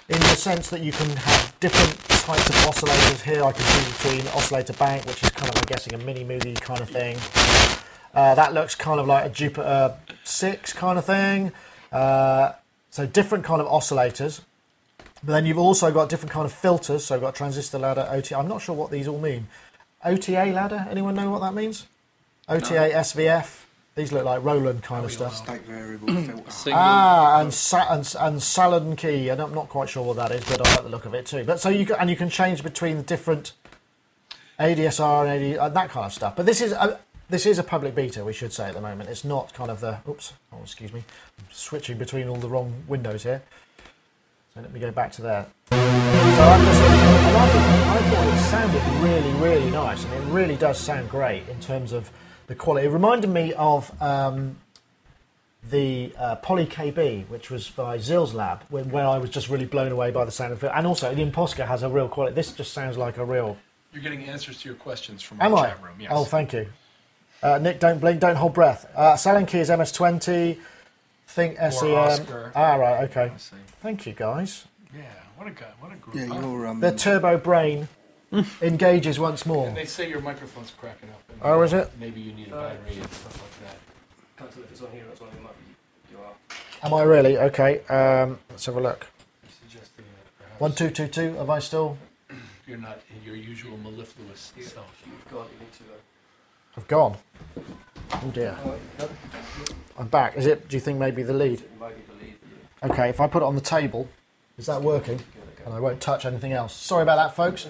[0.08, 3.22] in the sense that you can have different types of oscillators.
[3.22, 6.24] Here I can choose between oscillator bank, which is kind of I'm guessing a mini
[6.24, 7.18] moody kind of thing.
[8.14, 11.52] Uh, that looks kind of like a Jupiter six kind of thing.
[11.92, 12.52] Uh,
[12.92, 14.42] so different kind of oscillators.
[15.24, 17.06] But then you've also got different kind of filters.
[17.06, 18.36] So you've got transistor ladder, OT.
[18.36, 19.48] I'm not sure what these all mean.
[20.04, 20.88] OTA ladder.
[20.90, 21.86] Anyone know what that means?
[22.48, 23.64] OTA, SVF.
[23.96, 25.36] These look like Roland kind of stuff.
[25.36, 26.72] State variable filter.
[26.74, 29.30] Ah, and sa- and, and Sallen-Key.
[29.30, 31.26] And I'm not quite sure what that is, but I like the look of it
[31.26, 31.44] too.
[31.44, 33.52] But so you can, and you can change between the different
[34.60, 36.36] ADSR and AD, uh, that kind of stuff.
[36.38, 39.10] But this is a, this is a public beta, we should say at the moment.
[39.10, 40.34] It's not kind of the oops.
[40.54, 41.04] Oh, excuse me.
[41.40, 43.42] I'm switching between all the wrong windows here.
[44.54, 45.46] So let me go back to there.
[45.72, 45.78] So
[47.36, 51.92] I, thought- it sounded really, really nice, and it really does sound great in terms
[51.94, 52.10] of
[52.48, 52.88] the quality.
[52.88, 54.58] It reminded me of um,
[55.70, 59.92] the uh, Poly KB, which was by XILS-lab, when, where I was just really blown
[59.92, 60.72] away by the sound of it.
[60.74, 62.34] And also, the impOSCar has a real quality.
[62.36, 63.58] This just sounds like a real.
[63.94, 65.70] You're getting answers to your questions from Am our I?
[65.70, 65.96] chat room.
[66.00, 66.12] Yes.
[66.14, 66.68] Oh, thank you.
[67.42, 68.86] Uh, Nick, don't blink, don't hold breath.
[68.96, 70.58] Uh, is MS20.
[71.28, 71.94] Think SEM.
[71.94, 72.52] Oscar.
[72.56, 73.32] Ah, right, okay.
[73.82, 74.66] Thank you, guys.
[74.96, 75.04] Yeah,
[75.40, 76.16] what a guy, what a group.
[76.18, 76.42] Yeah, huh?
[76.42, 77.88] you're um, The turbo brain
[78.62, 79.68] engages once more.
[79.70, 81.22] And they say your microphone's cracking up.
[81.30, 81.90] and Oh, is it?
[81.98, 83.78] Maybe you need a battery and stuff like that.
[84.38, 85.52] Can't tell if it's on here or it's on your mic.
[86.84, 87.38] Am I really?
[87.38, 89.08] Okay, um, let's have a look.
[89.62, 91.98] Suggesting that perhaps 1222, have I still?
[92.68, 95.04] you're not in your usual mellifluous self.
[95.06, 95.84] You've gone you need to
[96.76, 97.16] I've gone.
[98.12, 98.58] Oh dear.
[99.98, 100.36] I'm back.
[100.36, 101.64] Is it, do you think maybe the lead?
[102.84, 104.08] Okay, if I put it on the table,
[104.60, 105.20] is that working?
[105.66, 106.74] And I won't touch anything else.
[106.74, 107.68] Sorry about that, folks.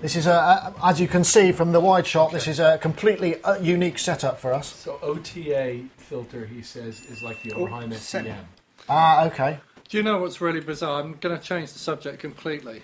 [0.00, 2.78] This is, a, a, as you can see from the wide shot, this is a
[2.78, 4.74] completely uh, unique setup for us.
[4.74, 8.48] So OTA filter, he says, is like the Oberheim send- SEM.
[8.88, 9.58] Ah, okay.
[9.88, 11.02] Do you know what's really bizarre?
[11.02, 12.82] I'm going to change the subject completely.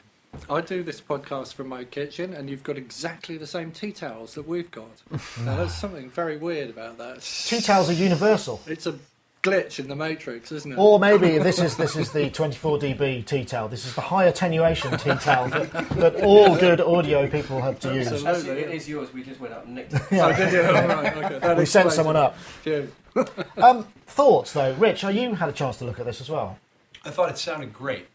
[0.50, 4.34] I do this podcast from my kitchen, and you've got exactly the same tea towels
[4.34, 5.02] that we've got.
[5.44, 7.22] now, there's something very weird about that.
[7.22, 8.60] Tea towels are universal.
[8.66, 8.98] It's a
[9.42, 10.78] glitch in the matrix, isn't it?
[10.78, 13.68] Or maybe this is this is the 24 dB tea towel.
[13.68, 17.94] This is the high attenuation tea towel that, that all good audio people have to
[17.94, 18.08] use.
[18.08, 18.30] Absolutely.
[18.38, 19.12] Actually, it is yours.
[19.12, 20.02] We just went out and nicked it.
[20.12, 20.60] Oh, did you?
[20.60, 21.38] Oh, right, okay.
[21.38, 22.20] That We sent someone it.
[22.20, 22.38] up.
[22.38, 22.90] Phew.
[23.56, 25.02] Um, thoughts though, Rich?
[25.02, 26.56] Are you had a chance to look at this as well?
[27.04, 28.06] I thought it sounded great.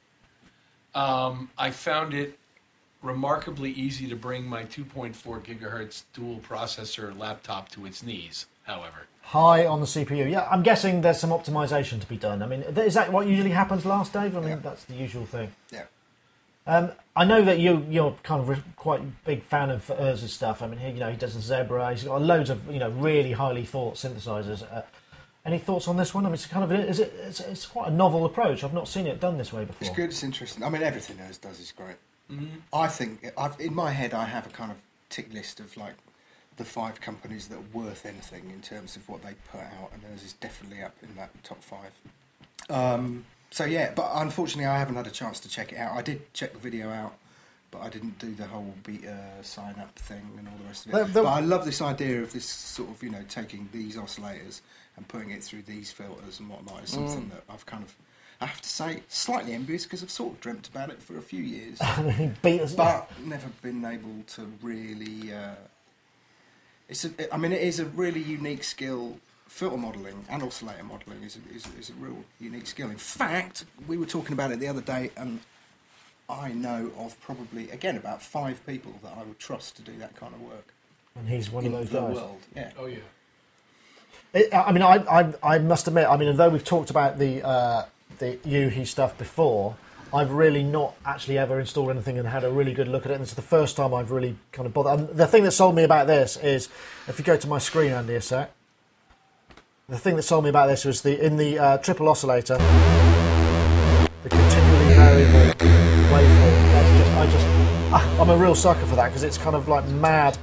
[0.96, 2.40] Um, I found it
[3.02, 5.14] remarkably easy to bring my 2.4
[5.44, 8.46] gigahertz dual processor laptop to its knees.
[8.64, 10.30] However, High on the CPU.
[10.30, 12.44] Yeah, I'm guessing there's some optimization to be done.
[12.44, 14.36] I mean, is that what usually happens last, Dave?
[14.36, 14.56] I mean, Yeah.
[14.58, 15.52] that's the usual thing.
[15.72, 15.86] Yeah.
[16.68, 20.32] Um, I know that you you're kind of re- quite a big fan of Urs's
[20.34, 20.62] stuff.
[20.62, 21.92] I mean, he, you know, he does the Zebra.
[21.92, 24.64] He's got loads of you know really highly thought synthesizers.
[24.72, 24.84] Uh,
[25.46, 26.26] any thoughts on this one?
[26.26, 28.64] I mean, it's kind of is it it's, it's quite a novel approach.
[28.64, 29.88] I've not seen it done this way before.
[29.88, 30.10] It's good.
[30.12, 30.64] It's interesting.
[30.64, 31.98] I mean, everything Urs does is great.
[32.72, 34.78] I think I've, in my head I have a kind of
[35.10, 35.94] tick list of like
[36.58, 40.04] the five companies that are worth anything in terms of what they put out, and
[40.04, 41.92] Urs is definitely up in that top five.
[42.70, 45.96] Um, so yeah, but unfortunately I haven't had a chance to check it out.
[45.98, 47.14] I did check the video out,
[47.72, 50.94] but I didn't do the whole beta sign up thing and all the rest of
[50.94, 50.98] it.
[50.98, 53.96] The- the- but I love this idea of this sort of you know taking these
[53.96, 54.62] oscillators
[54.96, 56.84] and putting it through these filters and whatnot.
[56.84, 57.96] Is something that I've kind of
[58.42, 61.22] I have to say slightly envious because I've sort of dreamt about it for a
[61.22, 61.80] few years,
[62.76, 65.34] but never been able to really.
[65.34, 65.56] Uh,
[66.90, 69.18] it's a, I mean, it is a really unique skill.
[69.48, 72.90] Filter modelling and oscillator modelling is a, is, a- is a real unique skill.
[72.90, 75.42] In fact, we were talking about it the other day, and
[76.28, 80.16] I know of probably again about five people that I would trust to do that
[80.16, 80.74] kind of work
[81.16, 82.16] and he's one in of those the guys.
[82.16, 82.40] world.
[82.56, 82.98] Yeah, oh yeah,
[84.34, 87.46] It, I mean, I, I, I must admit, I mean, although we've talked about the
[87.46, 87.86] uh,
[88.18, 89.76] the u-he stuff before,
[90.14, 93.16] I've really not actually ever installed anything and had a really good look at it.
[93.16, 95.00] And is the first time I've really kind of bothered.
[95.00, 96.70] And the thing that sold me about this is,
[97.08, 98.54] if you go to my screen, Andy, a sec.
[99.90, 104.30] The thing that sold me about this was the in the uh, triple oscillator, the
[104.30, 105.54] continually variable
[106.10, 106.56] waveform.
[106.72, 107.46] That's just, I just,
[107.94, 110.38] ah, I'm a real sucker for that because it's kind of like mad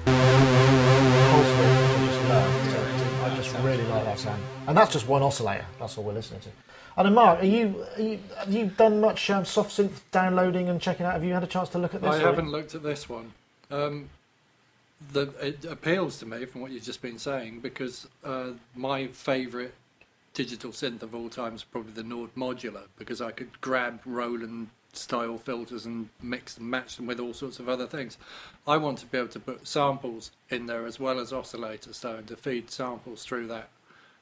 [3.22, 5.64] I just really like that sound, and that's just one oscillator.
[5.78, 6.50] That's all we're listening to.
[6.96, 10.68] And then Mark, are you, are you have you done much um, soft synth downloading
[10.68, 11.12] and checking out?
[11.12, 12.10] Have you had a chance to look at this?
[12.10, 12.20] One?
[12.20, 13.32] I haven't looked at this one.
[13.70, 14.10] Um,
[15.12, 19.72] the, it appeals to me from what you've just been saying because uh, my favourite
[20.34, 24.68] digital synth of all time is probably the Nord Modular because I could grab Roland
[24.92, 28.18] style filters and mix and match them with all sorts of other things.
[28.66, 32.16] I want to be able to put samples in there as well as oscillators, so
[32.16, 33.68] and to feed samples through that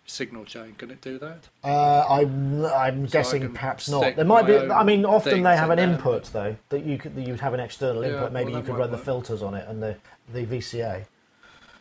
[0.08, 0.74] signal chain.
[0.78, 1.48] Can it do that?
[1.62, 4.16] Uh, I'm, I'm So guessing can perhaps not.
[4.16, 4.56] There might be.
[4.56, 7.40] I mean, often they have an in there, input though that you could that you'd
[7.40, 8.32] have an external Yeah, input.
[8.32, 9.96] Maybe well, you could might run the filters on it and the
[10.32, 11.04] the VCA.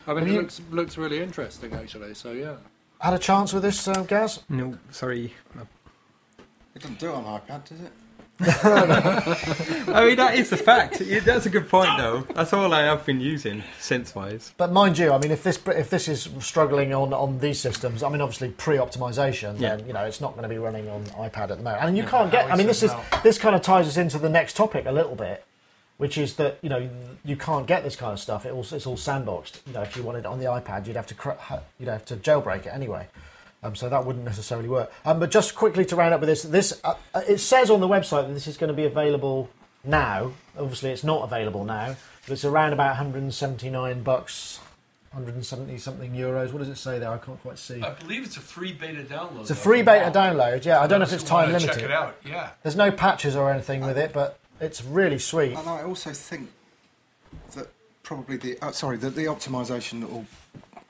[0.06, 2.14] I mean, Have it you- looks looks really interesting actually.
[2.14, 2.56] So yeah.
[3.00, 4.40] Had a chance with this, uh, Gaz?
[4.48, 5.32] No, sorry.
[6.74, 7.92] it doesn't do it on iPad, does it?
[8.40, 11.02] I mean, that is a fact.
[11.24, 12.20] That's a good point, though.
[12.34, 14.54] That's all I have been using, synth-wise.
[14.56, 18.02] But mind you, I mean, if this if this is struggling on, on these systems,
[18.04, 19.76] I mean, obviously pre-optimization, Yeah.
[19.76, 21.82] then you know it's not going to be running on iPad at the moment.
[21.82, 22.48] And you can't get.
[22.50, 23.02] I mean, this is no.
[23.24, 25.44] this kind of ties us into the next topic a little bit,
[25.96, 26.88] which is that you know
[27.24, 28.46] you can't get this kind of stuff.
[28.46, 29.66] It all, it's all sandboxed.
[29.66, 31.32] You know, if you wanted it on the iPad, you'd have to cr-
[31.80, 33.08] you'd have to jailbreak it anyway.
[33.62, 34.92] Um, so that wouldn't necessarily work.
[35.04, 37.80] Um, but just quickly to round up with this, this uh, uh, it says on
[37.80, 39.50] the website that this is going to be available
[39.84, 40.32] now.
[40.56, 41.96] Obviously, it's not available now.
[42.24, 44.60] But it's around about 179 bucks,
[45.12, 46.52] 170 something euros.
[46.52, 47.10] What does it say there?
[47.10, 47.82] I can't quite see.
[47.82, 49.40] I believe it's a free beta download.
[49.40, 50.12] It's a free for beta now.
[50.12, 50.64] download.
[50.64, 51.84] Yeah, I don't know if it's who wanna time Check limited.
[51.86, 52.16] it out.
[52.24, 52.50] Yeah.
[52.62, 55.56] There's no patches or anything with it, but it's really sweet.
[55.56, 56.50] And I also think
[57.54, 57.68] that
[58.02, 60.26] probably the uh, sorry the, the optimization that will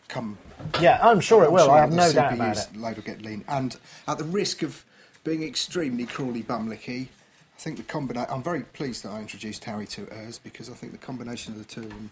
[0.08, 0.38] come.
[0.80, 1.66] Yeah, I'm sure it I'm will.
[1.66, 2.76] sure I have the no doubt about it.
[2.76, 4.84] load will get lean, and at the risk of
[5.24, 7.08] being extremely crawly bumlicky,
[7.56, 8.28] I think the combination.
[8.30, 11.58] I'm very pleased that I introduced Harry to Urs because I think the combination of
[11.58, 12.10] the two of them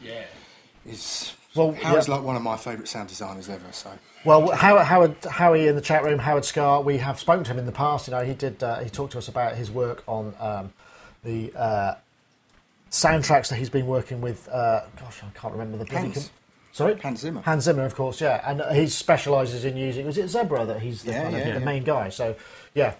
[0.00, 0.24] Yeah.
[0.84, 2.14] is Well, Howard's yeah.
[2.16, 3.70] like one of my favourite sound designers ever.
[3.72, 3.90] So
[4.24, 6.82] Well, Howard, Howard, Howie in the chat room, Howard Scarr.
[6.82, 8.08] We have spoken to him in the past.
[8.08, 8.62] You know, he did.
[8.62, 10.72] Uh, he talked to us about his work on um,
[11.24, 11.94] the uh,
[12.90, 14.48] soundtracks that he's been working with.
[14.48, 16.14] Uh, gosh, I can't remember the bloody Hans.
[16.28, 16.30] com-
[16.76, 17.40] Sorry, Hans Zimmer.
[17.40, 20.04] Hans Zimmer, of course, yeah, and uh, he specialises in using.
[20.04, 21.64] Was it Zebra that he's the, Yeah, kind of yeah, the yeah.
[21.64, 22.10] main guy?
[22.10, 22.36] So,
[22.74, 22.92] yeah,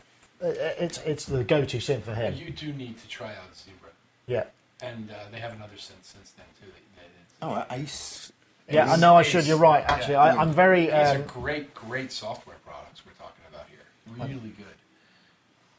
[0.43, 0.47] uh,
[0.81, 2.33] it's it's the go-to synth for him.
[2.33, 3.91] You do need to try out Zebra,
[4.27, 4.45] Yeah,
[4.81, 6.73] and uh, they have another synth since then too.
[6.97, 7.05] That,
[7.41, 8.33] that oh, uh, Ace.
[8.71, 8.91] yeah.
[8.91, 9.15] I know.
[9.15, 9.47] I should.
[9.47, 9.85] You're right.
[9.87, 10.23] Actually, Yeah.
[10.25, 10.87] I, I'm very.
[10.87, 14.27] These are Um, great, great software products we're talking about here.
[14.27, 14.77] Really good.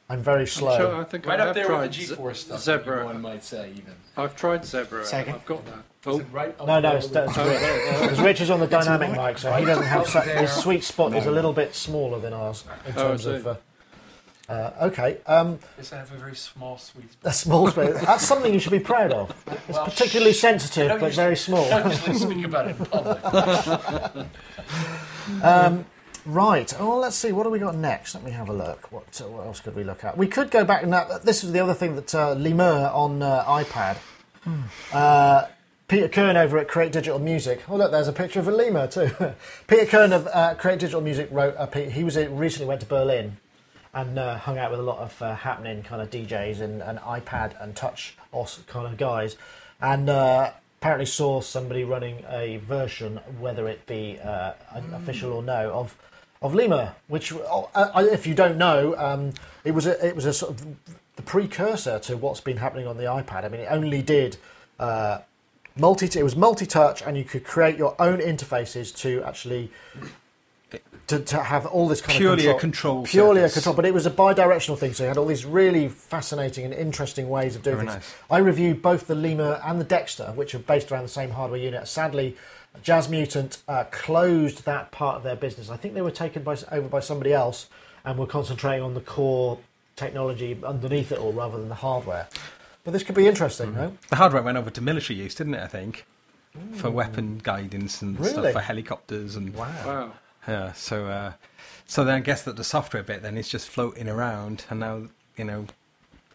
[0.09, 0.77] I'm very I'm slow.
[0.77, 2.61] sure I think Right I up have there tried with the Ze- G4 stuff.
[2.61, 3.05] Zebra.
[3.05, 3.93] One might say even.
[4.15, 5.05] I've tried Zebra.
[5.05, 5.35] Say again?
[5.35, 5.79] I've got that.
[6.05, 8.01] Oh, it right up No, no, there it's, with- it's Rich.
[8.01, 11.13] Because Rich is on the dynamic mic, so he doesn't have such, his sweet spot
[11.13, 13.35] is a little bit smaller than ours in Oh, I terms see.
[13.35, 13.47] of.
[13.47, 13.55] Uh,
[14.47, 17.29] uh, okay, um, Yes, I have a very small sweet spot.
[17.29, 17.99] a small space.
[18.05, 19.35] That's something you should be proud of.
[19.67, 20.39] It's Well, particularly shh.
[20.39, 21.65] sensitive, don't but usually- very small.
[21.73, 24.27] I don't usually speak about it in public.
[25.43, 25.85] Um,
[26.27, 26.73] right.
[26.79, 27.31] Oh, let's see.
[27.31, 28.15] What do we got next?
[28.15, 28.91] Let me have a look.
[28.91, 30.17] What, uh, what else could we look at?
[30.17, 31.23] We could go back and that.
[31.23, 33.97] This is the other thing that uh, Lemur on uh, iPad.
[34.93, 35.47] Uh,
[35.87, 37.63] Peter Kirn over at Create Digital Music.
[37.69, 39.09] Oh, look, there's a picture of a lemur too.
[39.67, 41.55] Peter Kirn of uh, Create Digital Music wrote.
[41.73, 43.37] He was recently went to Berlin
[43.93, 46.99] and uh, hung out with a lot of uh, happening kind of DJs and, and
[46.99, 49.37] iPad and touch os kind of guys,
[49.81, 55.41] and uh, apparently saw somebody running a version, whether it be uh, an official or
[55.41, 55.95] no, of
[56.41, 59.33] of Lemur, which, oh, uh, if you don't know, um,
[59.63, 60.65] it was a, it was a sort of
[61.15, 63.43] the precursor to what's been happening on the iPad.
[63.43, 64.37] I mean, it only did.
[64.79, 65.19] Uh,
[65.79, 69.71] multi it was multi-touch and you could create your own interfaces to actually
[71.07, 73.51] to, to have all this kind Purely a of control, control purely surface.
[73.51, 76.65] a control but it was a bi-directional thing so you had all these really fascinating
[76.65, 78.15] and interesting ways of doing Very things nice.
[78.29, 81.59] i reviewed both the Lemur and the dexter which are based around the same hardware
[81.59, 82.35] unit sadly
[82.83, 86.87] JazzMutant uh, closed that part of their business i think they were taken by, over
[86.87, 87.67] by somebody else
[88.05, 89.59] and were concentrating on the core
[89.95, 92.27] technology underneath it all rather than the hardware
[92.83, 93.97] but this could be interesting no?
[94.09, 95.61] The hardware went over to military use, didn't it?
[95.61, 96.05] I think
[96.73, 98.31] for weapon guidance and Really?
[98.31, 100.13] stuff for helicopters and wow.
[100.47, 101.33] Yeah, so uh,
[101.85, 105.07] so then I guess that the software bit then is just floating around, and now
[105.35, 105.65] you know,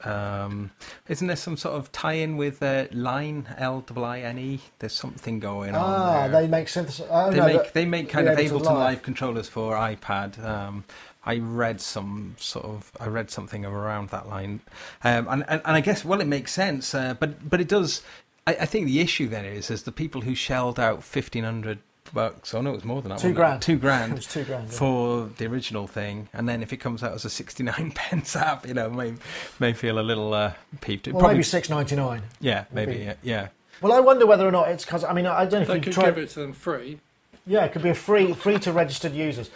[0.04, 0.70] um,
[1.08, 4.60] isn't there some sort of tie-in with uh, Line L I N E?
[4.78, 5.82] There's something going on.
[5.82, 6.42] Ah, there.
[6.42, 7.06] they make synthesis.
[7.10, 8.78] Oh, they no, make they make kind of able to Ableton live.
[8.78, 10.42] Live controllers for iPad.
[10.44, 10.84] Um,
[11.24, 14.60] I read some sort of I read something around that line,
[15.04, 18.02] um, and, and and I guess well it makes sense, uh, but but it does.
[18.46, 21.78] I, I think the issue then is is the people who shelled out fifteen hundred
[22.12, 22.54] bucks.
[22.54, 23.18] Oh no, it was more than that.
[23.18, 23.80] Two wasn't it?
[23.80, 24.12] grand.
[24.12, 24.68] It was two grand.
[24.70, 24.78] yeah.
[24.78, 28.66] For the original thing, and then if it comes out as a sixty-nine pence app,
[28.66, 29.14] you know, may
[29.58, 31.06] may feel a little uh, peeved.
[31.06, 32.22] Well, probably- maybe six ninety nine.
[32.40, 33.04] yeah, maybe, maybe.
[33.04, 33.48] yeah, yeah.
[33.80, 35.78] Well, I wonder whether or not it's because I mean I don't know They if
[35.78, 36.14] you could tried.
[36.14, 37.00] give it to them free.
[37.44, 39.50] Yeah, it could be a free free to registered users.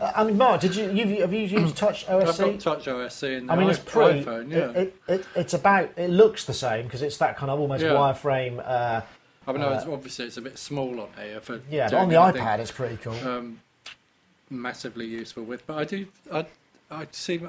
[0.00, 2.20] Uh, I mean, Mark, did you you've, have you used Touch OSC?
[2.28, 4.04] I've got Touch OSC in the I mean, it's i- pre.
[4.22, 4.48] iPhone.
[4.52, 4.58] Yeah.
[4.70, 5.90] it, it, it, it's about.
[5.96, 7.90] It looks the same because it's that kind of almost Yeah.
[7.94, 8.62] wireframe.
[8.64, 9.00] Uh,
[9.46, 12.20] I mean, it's- obviously it's a bit small on here for yeah, but on the
[12.20, 13.14] anything, iPad, it's pretty cool.
[13.26, 13.60] Um,
[14.50, 16.46] massively useful with, but I do I
[16.90, 17.40] I see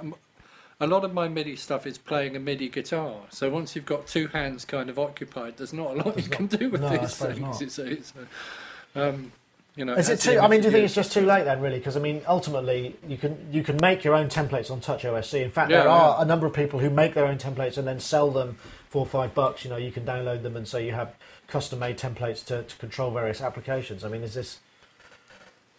[0.79, 3.21] a lot of my MIDI stuff is playing a MIDI guitar.
[3.29, 6.47] So once you've got two hands kind of occupied, there's not a lot you can
[6.47, 7.61] do with no, these things.
[7.61, 8.13] It's, it's,
[8.95, 9.31] uh, um,
[9.75, 10.39] you know, Is it too?
[10.39, 11.79] I mean, do you think it's just too late then, really?
[11.79, 15.41] Because I mean, ultimately, you can you can make your own templates on Touch OSC.
[15.41, 16.23] In fact, Yeah, there are yeah.
[16.23, 18.57] a number of people who make their own templates and then sell them
[18.89, 19.63] for five bucks.
[19.63, 21.15] You know, you can download them, and so you have
[21.53, 24.03] custom-made templates to, to control various applications.
[24.03, 24.57] I mean, is this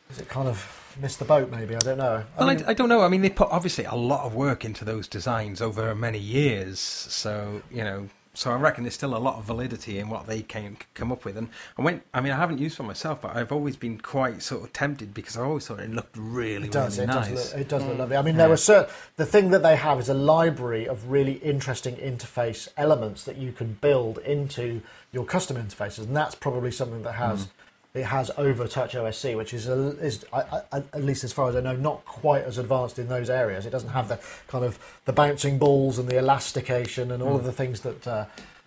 [0.09, 1.51] is it kind of missed the boat?
[1.51, 2.23] Maybe I don't know.
[2.37, 3.03] I Well, I, mean, I don't know.
[3.03, 6.79] I mean, they put obviously a lot of work into those designs over many years.
[6.79, 10.43] So you know, so I reckon there's still a lot of validity in what they
[10.43, 11.37] came come up with.
[11.37, 12.03] And I went.
[12.15, 15.13] I mean, I haven't used for myself, but I've always been quite sort of tempted
[15.13, 16.99] because I always thought it looked really, It does.
[16.99, 17.29] really It nice.
[17.29, 17.53] does.
[17.53, 17.99] Look, it does look mm.
[17.99, 18.17] lovely.
[18.17, 18.95] I mean, there were certain.
[19.17, 23.51] The thing that they have is a library of really interesting interface elements that you
[23.51, 24.83] can build into
[25.15, 27.49] your custom interfaces, and that's probably something that has
[27.95, 31.49] it has over Touch OSC, which is a, is I, I, at least as far
[31.49, 33.67] as I know, not quite as advanced in those areas.
[33.67, 37.45] It doesn't have the kind of the bouncing balls and the elastication and all of
[37.45, 38.07] the things that.
[38.07, 38.27] Uh,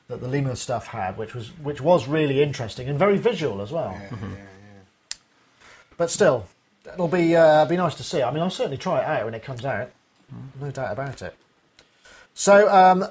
[0.09, 3.73] that the Lemur stuff had, which was which was really interesting and very visual as
[3.73, 3.91] well.
[3.91, 5.17] Yeah, yeah, yeah.
[5.97, 6.47] But still,
[6.93, 8.23] it'll be uh, be nice to see.
[8.23, 9.91] I mean, I'll certainly try it out when it comes out.
[10.61, 11.35] No doubt about it.
[12.33, 13.05] So, um,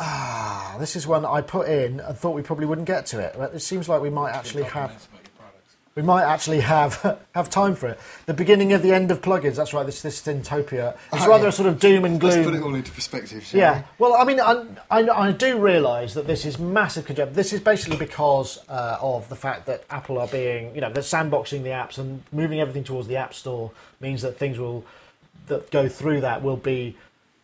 [0.00, 3.34] ah, this is one I put in and thought we probably wouldn't get to it,
[3.38, 5.76] but it seems like we might actually have Compliments about your products.
[5.94, 8.00] we might actually have have time for it.
[8.26, 9.56] The beginning of the end of plugins.
[9.56, 9.84] That's right.
[9.84, 10.96] This this Synthtopia.
[11.12, 12.32] It's Oh, rather a sort of doom and gloom.
[12.34, 13.46] Let's put it all into perspective.
[13.52, 17.32] Yeah, well, I mean, I, I, I do realise that this is massive conjecture.
[17.34, 21.02] This is basically because uh, of the fact that Apple are being, you know, they're
[21.02, 23.70] sandboxing the apps and moving everything towards the App Store
[24.00, 24.84] means that things will
[25.48, 26.96] that go through that will be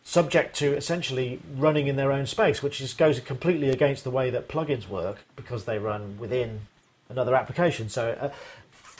[0.07, 4.29] subject to essentially running in their own space, which is, goes completely against the way
[4.29, 6.61] that plugins work because they run within
[7.09, 7.89] another application.
[7.89, 8.17] So.
[8.19, 8.29] Uh,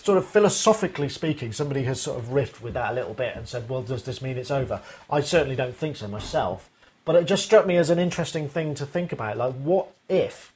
[0.03, 3.45] Sort of philosophically speaking, somebody has sort of riffed with that a little bit and
[3.45, 4.79] said, "Well, does this mean it's over?"
[5.09, 6.69] I certainly don't think so myself.
[7.03, 9.35] But it just struck me as an interesting thing to think about.
[9.35, 10.53] Like, what if,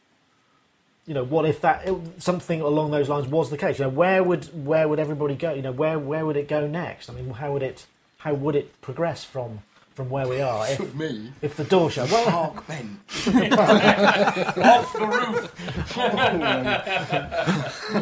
[1.06, 1.86] you know, what if that
[2.18, 3.80] something along those lines was the case?
[3.80, 5.54] You know, where would where would everybody go?
[5.54, 7.10] You know, where where would it go next?
[7.10, 7.88] I mean, how would it
[8.20, 9.64] how would it progress from
[9.94, 12.10] from where we are if, For me, if the door shut?
[12.10, 13.00] Well, Park Ben.
[14.64, 15.54] Off the roof.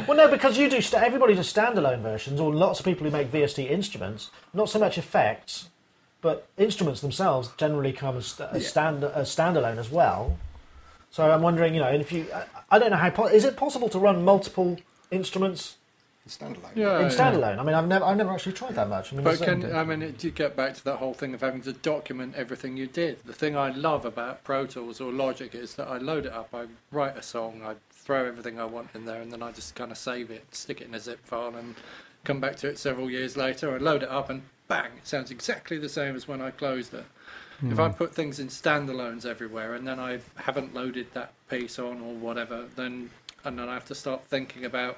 [0.08, 0.82] well, no, because you do.
[0.82, 4.30] St- everybody does standalone versions, or lots of people who make VST instruments.
[4.54, 5.70] Not so much effects,
[6.22, 10.38] but instruments themselves generally come as, st- as, stand- as standalone as well.
[11.12, 13.44] So I'm wondering, you know, and if you, I, I don't know how po- is
[13.46, 14.78] it possible to run multiple
[15.10, 15.78] instruments
[16.30, 16.76] Standalone.
[16.76, 17.10] Yeah, in yeah.
[17.10, 17.58] standalone?
[17.60, 19.12] I mean, I've never, I've never actually tried that much.
[19.12, 21.42] I mean, But can, I mean, it, you get back to that whole thing of
[21.42, 23.24] having to document everything you did.
[23.26, 26.50] The thing I love about Pro Tools or Logic is that I load it up,
[26.54, 29.76] I write a song, I throw everything I want in there, and then I just
[29.76, 31.76] kind of save it, stick it in a zip file, and
[32.24, 33.74] come back to it several years later.
[33.74, 36.94] I load it up, and bang, it sounds exactly the same as when I closed
[36.94, 37.06] it.
[37.62, 37.96] If I hmm.
[37.96, 42.68] put things in standalones everywhere, and then I haven't loaded that piece on or whatever,
[42.78, 43.10] then
[43.44, 44.98] and then I have to start thinking about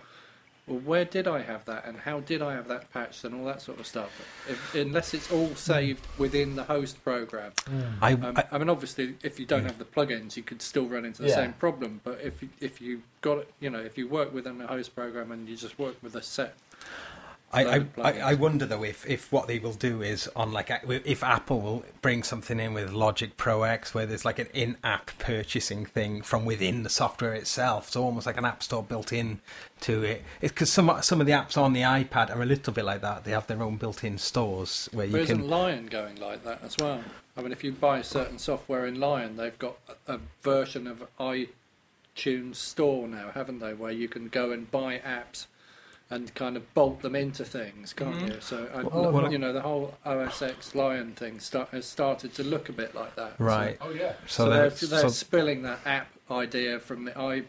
[0.71, 3.45] well, where did I have that, and how did I have that patched, and all
[3.45, 4.09] that sort of stuff.
[4.47, 7.51] If, unless it's all saved within the host program.
[8.01, 10.85] I, Um, I, I mean, obviously, if you don't have the plugins, you could still
[10.87, 11.35] run into the Yeah.
[11.35, 11.99] same problem.
[12.03, 14.95] But if you, if you got it, you know, if you work within a host
[14.95, 16.55] program and you just work with a set,
[17.53, 21.21] I, I, I, wonder though if, if what they will do is on like if
[21.21, 25.85] Apple will bring something in with Logic Pro X where there's like an in-app purchasing
[25.85, 29.41] thing from within the software itself, so almost like an app store built in
[29.81, 30.23] to it.
[30.39, 33.01] It's because some some of the apps on the iPad are a little bit like
[33.01, 33.25] that.
[33.25, 35.49] They have their own built-in stores where you But isn't can.
[35.49, 37.03] Lion going like that as well?
[37.35, 39.77] I mean, if you buy certain software in Lion, they've got
[40.07, 43.73] a version of iTunes Store now, haven't they?
[43.73, 45.47] Where you can go and buy apps
[46.11, 48.27] and kind of bolt them into things, can't mm-hmm.
[48.27, 48.37] you?
[48.41, 52.33] So, I, Well, well- you know, the whole OS X Lion thing start, has started
[52.35, 53.37] to look a bit like that.
[53.37, 53.77] So- Right.
[53.81, 54.13] Oh yeah.
[54.27, 57.45] So, So, they're, they're, they're so spilling that app idea from the iPad,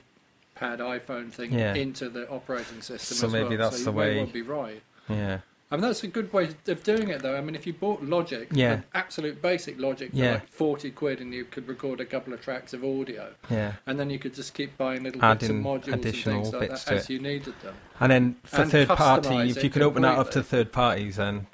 [0.78, 1.74] iPhone thing Yeah.
[1.74, 3.70] into the operating system So as maybe well.
[3.70, 4.82] that's so the you way- may well be right.
[5.08, 5.38] yeah.
[5.72, 7.34] I mean, that's a good way of doing it, though.
[7.34, 8.82] I mean, if you bought Logic, Yeah.
[8.94, 10.32] absolute basic Logic for Yeah.
[10.34, 13.72] like 40 quid, and you could record a couple of tracks of audio, Yeah.
[13.86, 16.52] and then you could just keep buying little bits Adding of modules and additional things
[16.54, 17.12] like bits that as it.
[17.14, 17.74] you needed them.
[18.00, 21.16] And then for And third party, if you can open that up to third parties,
[21.16, 21.46] then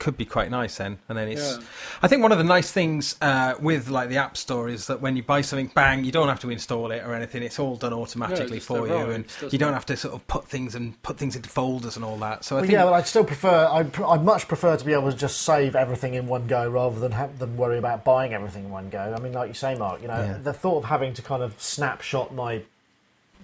[0.00, 0.98] could be quite nice then.
[1.08, 1.56] And then it's.
[1.58, 1.64] Yeah.
[2.02, 5.00] I think one of the nice things uh, with like the App Store is that
[5.00, 7.42] when you buy something, bang, you don't have to install it or anything.
[7.44, 10.26] It's all done automatically just for you, arrives, and you don't have to sort of
[10.26, 12.44] put things and put things into folders and all that.
[12.44, 12.72] So I Well, think.
[12.72, 13.68] yeah, but I'd still prefer.
[13.70, 16.68] I'd, pr- I'd much prefer to be able to just save everything in one go
[16.68, 19.14] rather than have than worry about buying everything in one go.
[19.16, 20.38] I mean, like you say, Mark, you know, Yeah.
[20.42, 22.62] the thought of having to kind of snapshot my,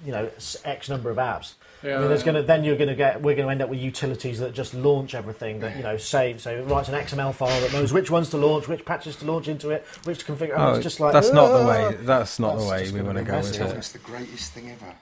[0.04, 1.54] you know, s- X number of apps.
[1.82, 3.70] I mean, there's going to then you're going to get we're going to end up
[3.70, 6.40] with utilities that just launch everything that you know save.
[6.40, 9.24] So it writes an XML file that knows which ones to launch, which patches to
[9.24, 10.54] launch into it, which to configure.
[10.56, 11.96] Oh, it's just like that's not the "Ah!" way.
[12.00, 13.78] That's not That's the way just we gonna want to go messy, with it.
[13.78, 14.94] It's the greatest thing ever.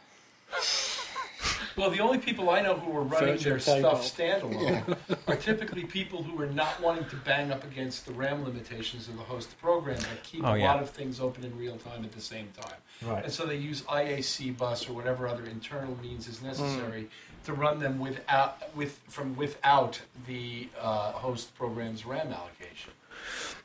[1.76, 4.50] Well, the only people I know who are running Virtual their stuff table.
[4.50, 9.06] standalone are typically people who are not wanting to bang up against the RAM limitations
[9.06, 10.72] of the host program that keep Oh, a yeah.
[10.72, 12.78] lot of things open in real time at the same time.
[13.08, 13.22] Right.
[13.22, 17.44] And so they use IAC bus or whatever other internal means is necessary Hmm.
[17.44, 22.92] to run them without with from without the uh, host program's RAM allocation.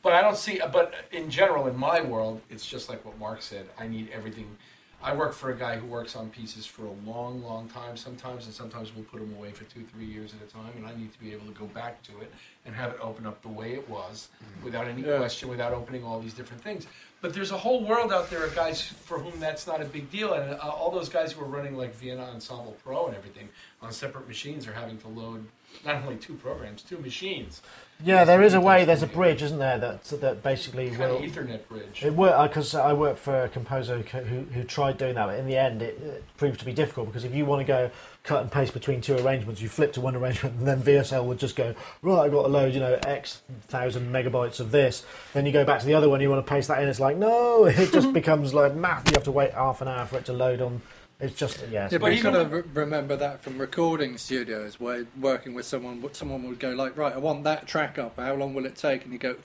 [0.03, 0.61] But I don't see.
[0.71, 3.65] But in general, in my world, it's just like what Mark said.
[3.80, 4.57] I need everything.
[5.05, 8.45] I work for a guy who works on pieces for a long, long time sometimes,
[8.45, 10.71] and sometimes we'll put them away for two, three years at a time.
[10.77, 12.31] And I need to be able to go back to it
[12.65, 14.29] and have it open up the way it was,
[14.63, 15.17] without any Yeah.
[15.17, 16.87] question, without opening all these different things.
[17.19, 20.09] But there's a whole world out there of guys for whom that's not a big
[20.09, 23.49] deal, and uh, all those guys who are running like Vienna Ensemble Pro and everything
[23.81, 25.45] on separate machines are having to load
[25.85, 27.61] not only two programs, two machines.
[28.05, 28.83] Yeah, there is a way.
[28.83, 29.77] There's a bridge, isn't there?
[29.77, 31.27] That that basically Kind of will.
[31.27, 32.03] Ethernet bridge.
[32.03, 35.27] It worked because uh, I worked for a composer who, who, who tried doing that,
[35.27, 37.65] but in the end, it, it proved to be difficult because if you want to
[37.65, 37.89] go
[38.23, 41.39] cut and paste between two arrangements, you flip to one arrangement, and then VSL would
[41.39, 42.25] just go right.
[42.25, 45.05] I've got to load, you know, X thousand megabytes of this.
[45.33, 46.89] Then you go back to the other one, you want to paste that in.
[46.89, 49.09] It's like no, it just becomes like math.
[49.09, 50.81] You have to wait half an hour for it to load on
[51.24, 51.86] It's just yeah.
[51.86, 55.07] It's Yeah, But but you even got to re- remember that from recording studios where
[55.19, 58.19] working with someone, someone would go like, right, I want that track up.
[58.19, 59.05] How long will it take?
[59.05, 59.36] And you go,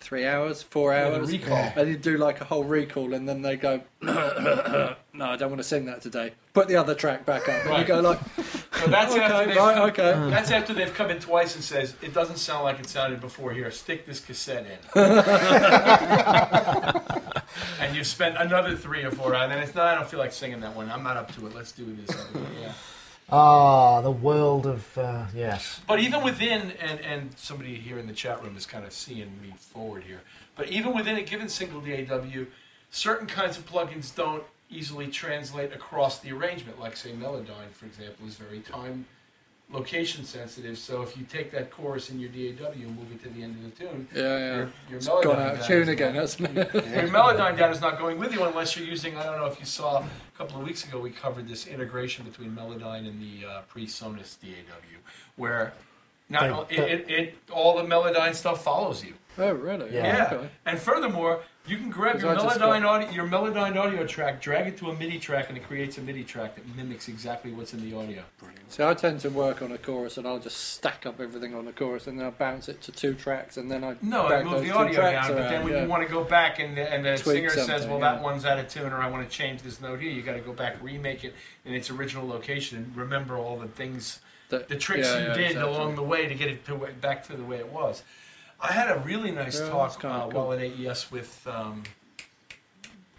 [0.00, 1.30] three hours, four Yeah, the hours,
[1.76, 5.58] and you do like a whole recall, and then they go, no, I don't want
[5.58, 6.32] to sing that today.
[6.54, 8.18] Put the other track back up, and you go like,
[8.72, 10.12] So that's after they've, right, okay.
[10.30, 13.52] That's after they've come in twice and says it doesn't sound like it sounded before.
[13.52, 15.02] Here, stick this cassette in.
[17.80, 19.86] and you've spent another three or four, hours, and it's not.
[19.86, 20.90] I don't feel like singing that one.
[20.90, 21.54] I'm not up to it.
[21.54, 22.10] Let's do this.
[22.10, 22.46] Other one.
[22.60, 22.72] Yeah.
[23.30, 25.80] Ah the world of uh, yes.
[25.86, 29.40] But even within, and, and somebody here in the chat room is kind of seeing
[29.42, 30.20] me forward here,
[30.56, 32.44] but even within a given single DAW,
[32.90, 36.80] certain kinds of plugins don't easily translate across the arrangement.
[36.80, 39.06] Like, say, Melodyne, for example, is very time
[39.70, 40.78] location sensitive.
[40.78, 43.56] So if you take that chorus in your DAW and move it to the end
[43.56, 44.54] of the tune, Yeah, yeah.
[44.56, 46.74] your, your It's gone out of tune again, not- hasn't it?
[46.74, 49.16] your Melodyne data is not going with you unless you're using.
[49.16, 50.08] I don't know if you saw a
[50.38, 54.98] couple of weeks ago we covered this integration between Melodyne and the uh, PreSonus DAW,
[55.36, 55.72] where
[56.28, 59.14] not They- it, it, it all the Melodyne stuff follows you.
[59.38, 59.92] Oh, really?
[59.92, 60.06] Yeah.
[60.30, 60.48] Yeah, Okay.
[60.64, 64.76] and furthermore, you can grab your I Melodyne audio, your Melodyne audio track, drag it
[64.78, 67.88] to a MIDI track, and it creates a MIDI track that mimics exactly what's in
[67.88, 68.22] the audio.
[68.38, 68.72] Brilliant.
[68.72, 71.64] So I tend to work on a chorus, and I'll just stack up everything on
[71.64, 74.42] the chorus, and then I'll bounce it to two tracks, and then I No, I
[74.42, 75.82] move the audio down, but then when yeah.
[75.82, 78.12] you want to go back and the, and the Tweak singer says, "Well, yeah.
[78.12, 80.34] that one's out of tune," or "I want to change this note here," you got
[80.34, 84.68] to go back, remake it in its original location, and remember all the things, That-
[84.68, 85.74] the tricks yeah, you did exactly.
[85.74, 88.02] along the way to get it to, back to the way it was.
[88.68, 90.48] I had a really nice Yeah, talk that's kinda uh, cool.
[90.48, 91.84] while at AES with um,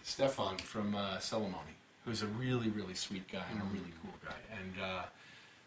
[0.04, 1.76] Stefan from uh, Celemony,
[2.06, 5.04] who's a really, really sweet guy and a really cool guy, and uh,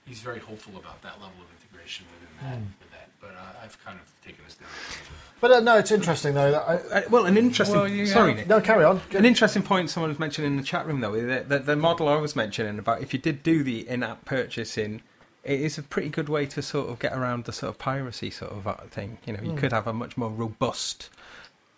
[0.06, 2.58] he's very hopeful about that level of integration within that.
[2.80, 4.68] With that, but uh, I've kind of taken us down.
[4.68, 5.16] a tangent.
[5.40, 6.50] But uh, no, it's interesting though.
[6.50, 7.76] That I, Uh, well, an interesting.
[7.78, 8.48] Well, you sorry, have- Nick.
[8.48, 9.00] no, carry on.
[9.12, 12.08] An interesting point someone was mentioning in the chat room, though, the, the, the model
[12.08, 15.02] I was mentioning about if you did do the in-app purchasing,
[15.44, 18.30] it is a pretty good way to sort of get around the sort of piracy
[18.30, 19.18] sort of uh, thing.
[19.26, 21.10] You know, you could have a much more robust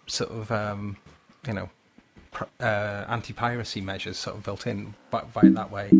[0.06, 0.96] sort of, um,
[1.46, 1.70] you know,
[2.60, 5.90] uh, anti-piracy measures sort of built in by, by that way.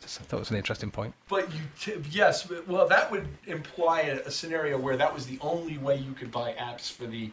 [0.00, 1.12] Just, I thought it was an interesting point.
[1.28, 5.38] But you, t- yes, well, that would imply a, a scenario where that was the
[5.42, 7.30] only way you could buy apps for the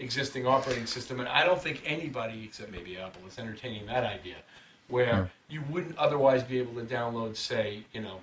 [0.00, 4.36] existing operating system, and I don't think anybody, except maybe Apple, is entertaining that idea,
[4.88, 8.18] where you wouldn't otherwise be able to download, say, you know,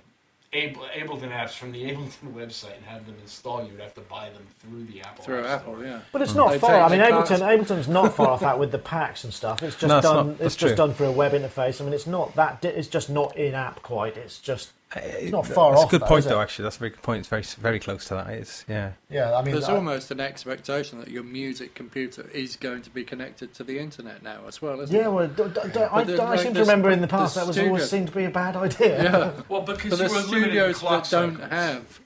[0.54, 3.66] Able, Ableton apps from the Ableton website and have them install.
[3.66, 5.24] You'd have to buy them through the Apple.
[5.24, 5.84] through App Apple, Store.
[5.86, 6.00] yeah.
[6.12, 6.38] But it's hmm.
[6.38, 6.80] not They far.
[6.82, 9.62] I mean, the Ableton, cards- Ableton's not far off that with the packs and stuff.
[9.62, 10.26] It's just No, it's done.
[10.26, 10.30] not.
[10.32, 11.80] It's That's just done through a web interface.
[11.80, 12.64] I mean, it's not that.
[12.64, 14.16] It's just not in app quite.
[14.16, 14.72] It's just.
[14.96, 16.28] It's not far That's off, a good though, point, is it?
[16.30, 16.40] though.
[16.40, 17.20] Actually, that's a very good point.
[17.20, 18.26] It's very very close to that.
[18.28, 18.92] It's yeah.
[19.10, 22.90] Yeah, I mean, There's I- almost an expectation that your music computer is going to
[22.90, 24.98] be connected to the internet now as well, isn't it?
[24.98, 25.12] Yeah, it?
[25.12, 27.40] well, d- d- d- I, the- I like seem to remember in the past the
[27.40, 29.02] that was always studio- seemed to be a bad idea.
[29.02, 29.32] Yeah.
[29.48, 31.50] Well, because But you the were limited in studios clock that don't cycles.
[31.52, 32.00] have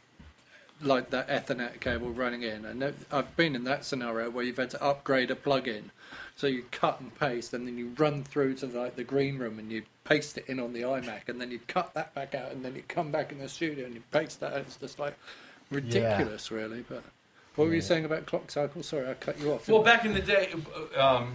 [0.82, 4.70] like that Ethernet cable running in, and I've been in that scenario where you've had
[4.70, 5.90] to upgrade a plug-in,
[6.36, 9.58] so you cut and paste, and then you run through to like the green room
[9.58, 12.52] and you paste it in on the iMac, and then you'd cut that back out,
[12.52, 14.52] and then you'd come back in the studio and you paste that.
[14.54, 15.14] It's just like
[15.70, 16.84] ridiculous, really.
[16.88, 17.02] But
[17.56, 18.82] what were you saying about clock cycle?
[18.82, 19.68] Sorry, I cut you off.
[19.68, 19.96] Well, didn't I?
[19.96, 20.54] back in the day,
[20.98, 21.32] um,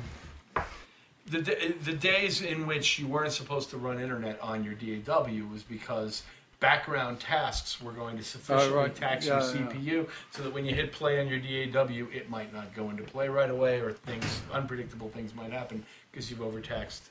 [1.28, 5.45] the da- the days in which you weren't supposed to run internet on your DAW
[5.51, 6.24] was because
[6.59, 8.95] background tasks were going to sufficiently Oh, right.
[8.95, 9.67] tax Yeah, your yeah.
[10.05, 13.03] CPU, so that when you hit play on your DAW, it might not go into
[13.03, 17.09] play right away, or things unpredictable things might happen because you've overtaxed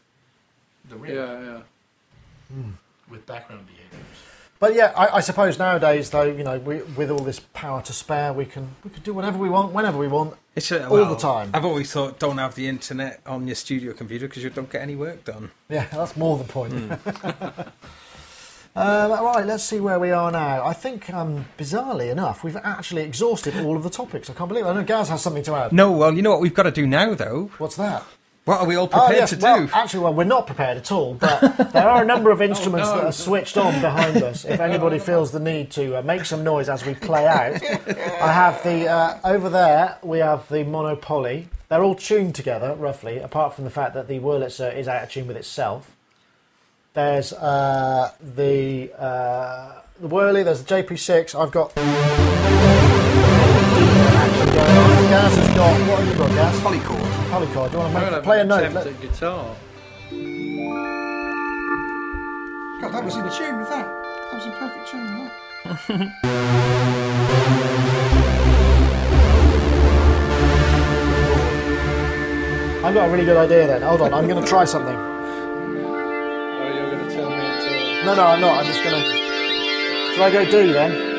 [0.89, 1.61] the rig yeah,
[2.51, 2.63] yeah.
[3.09, 4.07] with background behaviors.
[4.61, 7.93] But yeah, I, I suppose nowadays, though, you know, we, with all this power to
[7.95, 10.37] spare, we can we can do whatever we want, whenever we want.
[10.55, 11.51] It's uh, All the time.
[11.55, 14.83] I've always thought don't have the internet on your studio computer because you don't get
[14.83, 15.51] any work done.
[15.71, 16.75] Yeah, that's more the point.
[18.77, 20.67] um, right, let's see where we are now.
[20.67, 24.29] I think, um, bizarrely enough, we've actually exhausted all of the topics.
[24.29, 24.69] I can't believe it.
[24.69, 25.73] I know Gaz has something to add.
[25.73, 27.51] No, well, you know what we've got to do now, though.
[27.57, 28.05] What's that?
[28.51, 29.73] What are we all Oh, prepared yes, to well, do?
[29.73, 31.39] actually, well, we're not prepared at all, but
[31.73, 32.97] there are a number of instruments no.
[32.97, 34.45] that are switched on behind us.
[34.45, 38.33] If anybody feels the need to uh, make some noise as we play out, I
[38.33, 39.99] have the uh, over there.
[40.03, 41.47] We have the Mono/Poly.
[41.69, 45.13] They're all tuned together, roughly, apart from the fact that the Wurlitzer is out of
[45.13, 45.95] tune with itself.
[46.95, 50.43] There's uh, the uh, the Whirly.
[50.43, 51.41] There's the JP6.
[51.41, 51.73] I've got.
[55.11, 55.89] Gaz has got.
[55.89, 56.55] What have you got?
[56.55, 57.20] Polychord.
[57.31, 57.71] Polychord.
[57.71, 58.65] Do you want to gonna make, play a note?
[58.65, 59.57] an Let- guitar.
[62.81, 63.87] God, that was in tune with that.
[63.87, 67.11] That was in perfect tune with that.
[72.83, 73.83] I've got a really good idea then.
[73.83, 74.97] Hold on, I'm going to try something.
[78.07, 78.61] No, no, I'm not.
[78.61, 79.03] I'm just gonna.
[80.15, 81.10] Shall I go do then?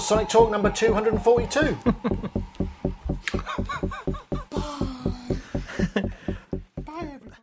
[0.00, 1.39] Was Sonic Talk number 242.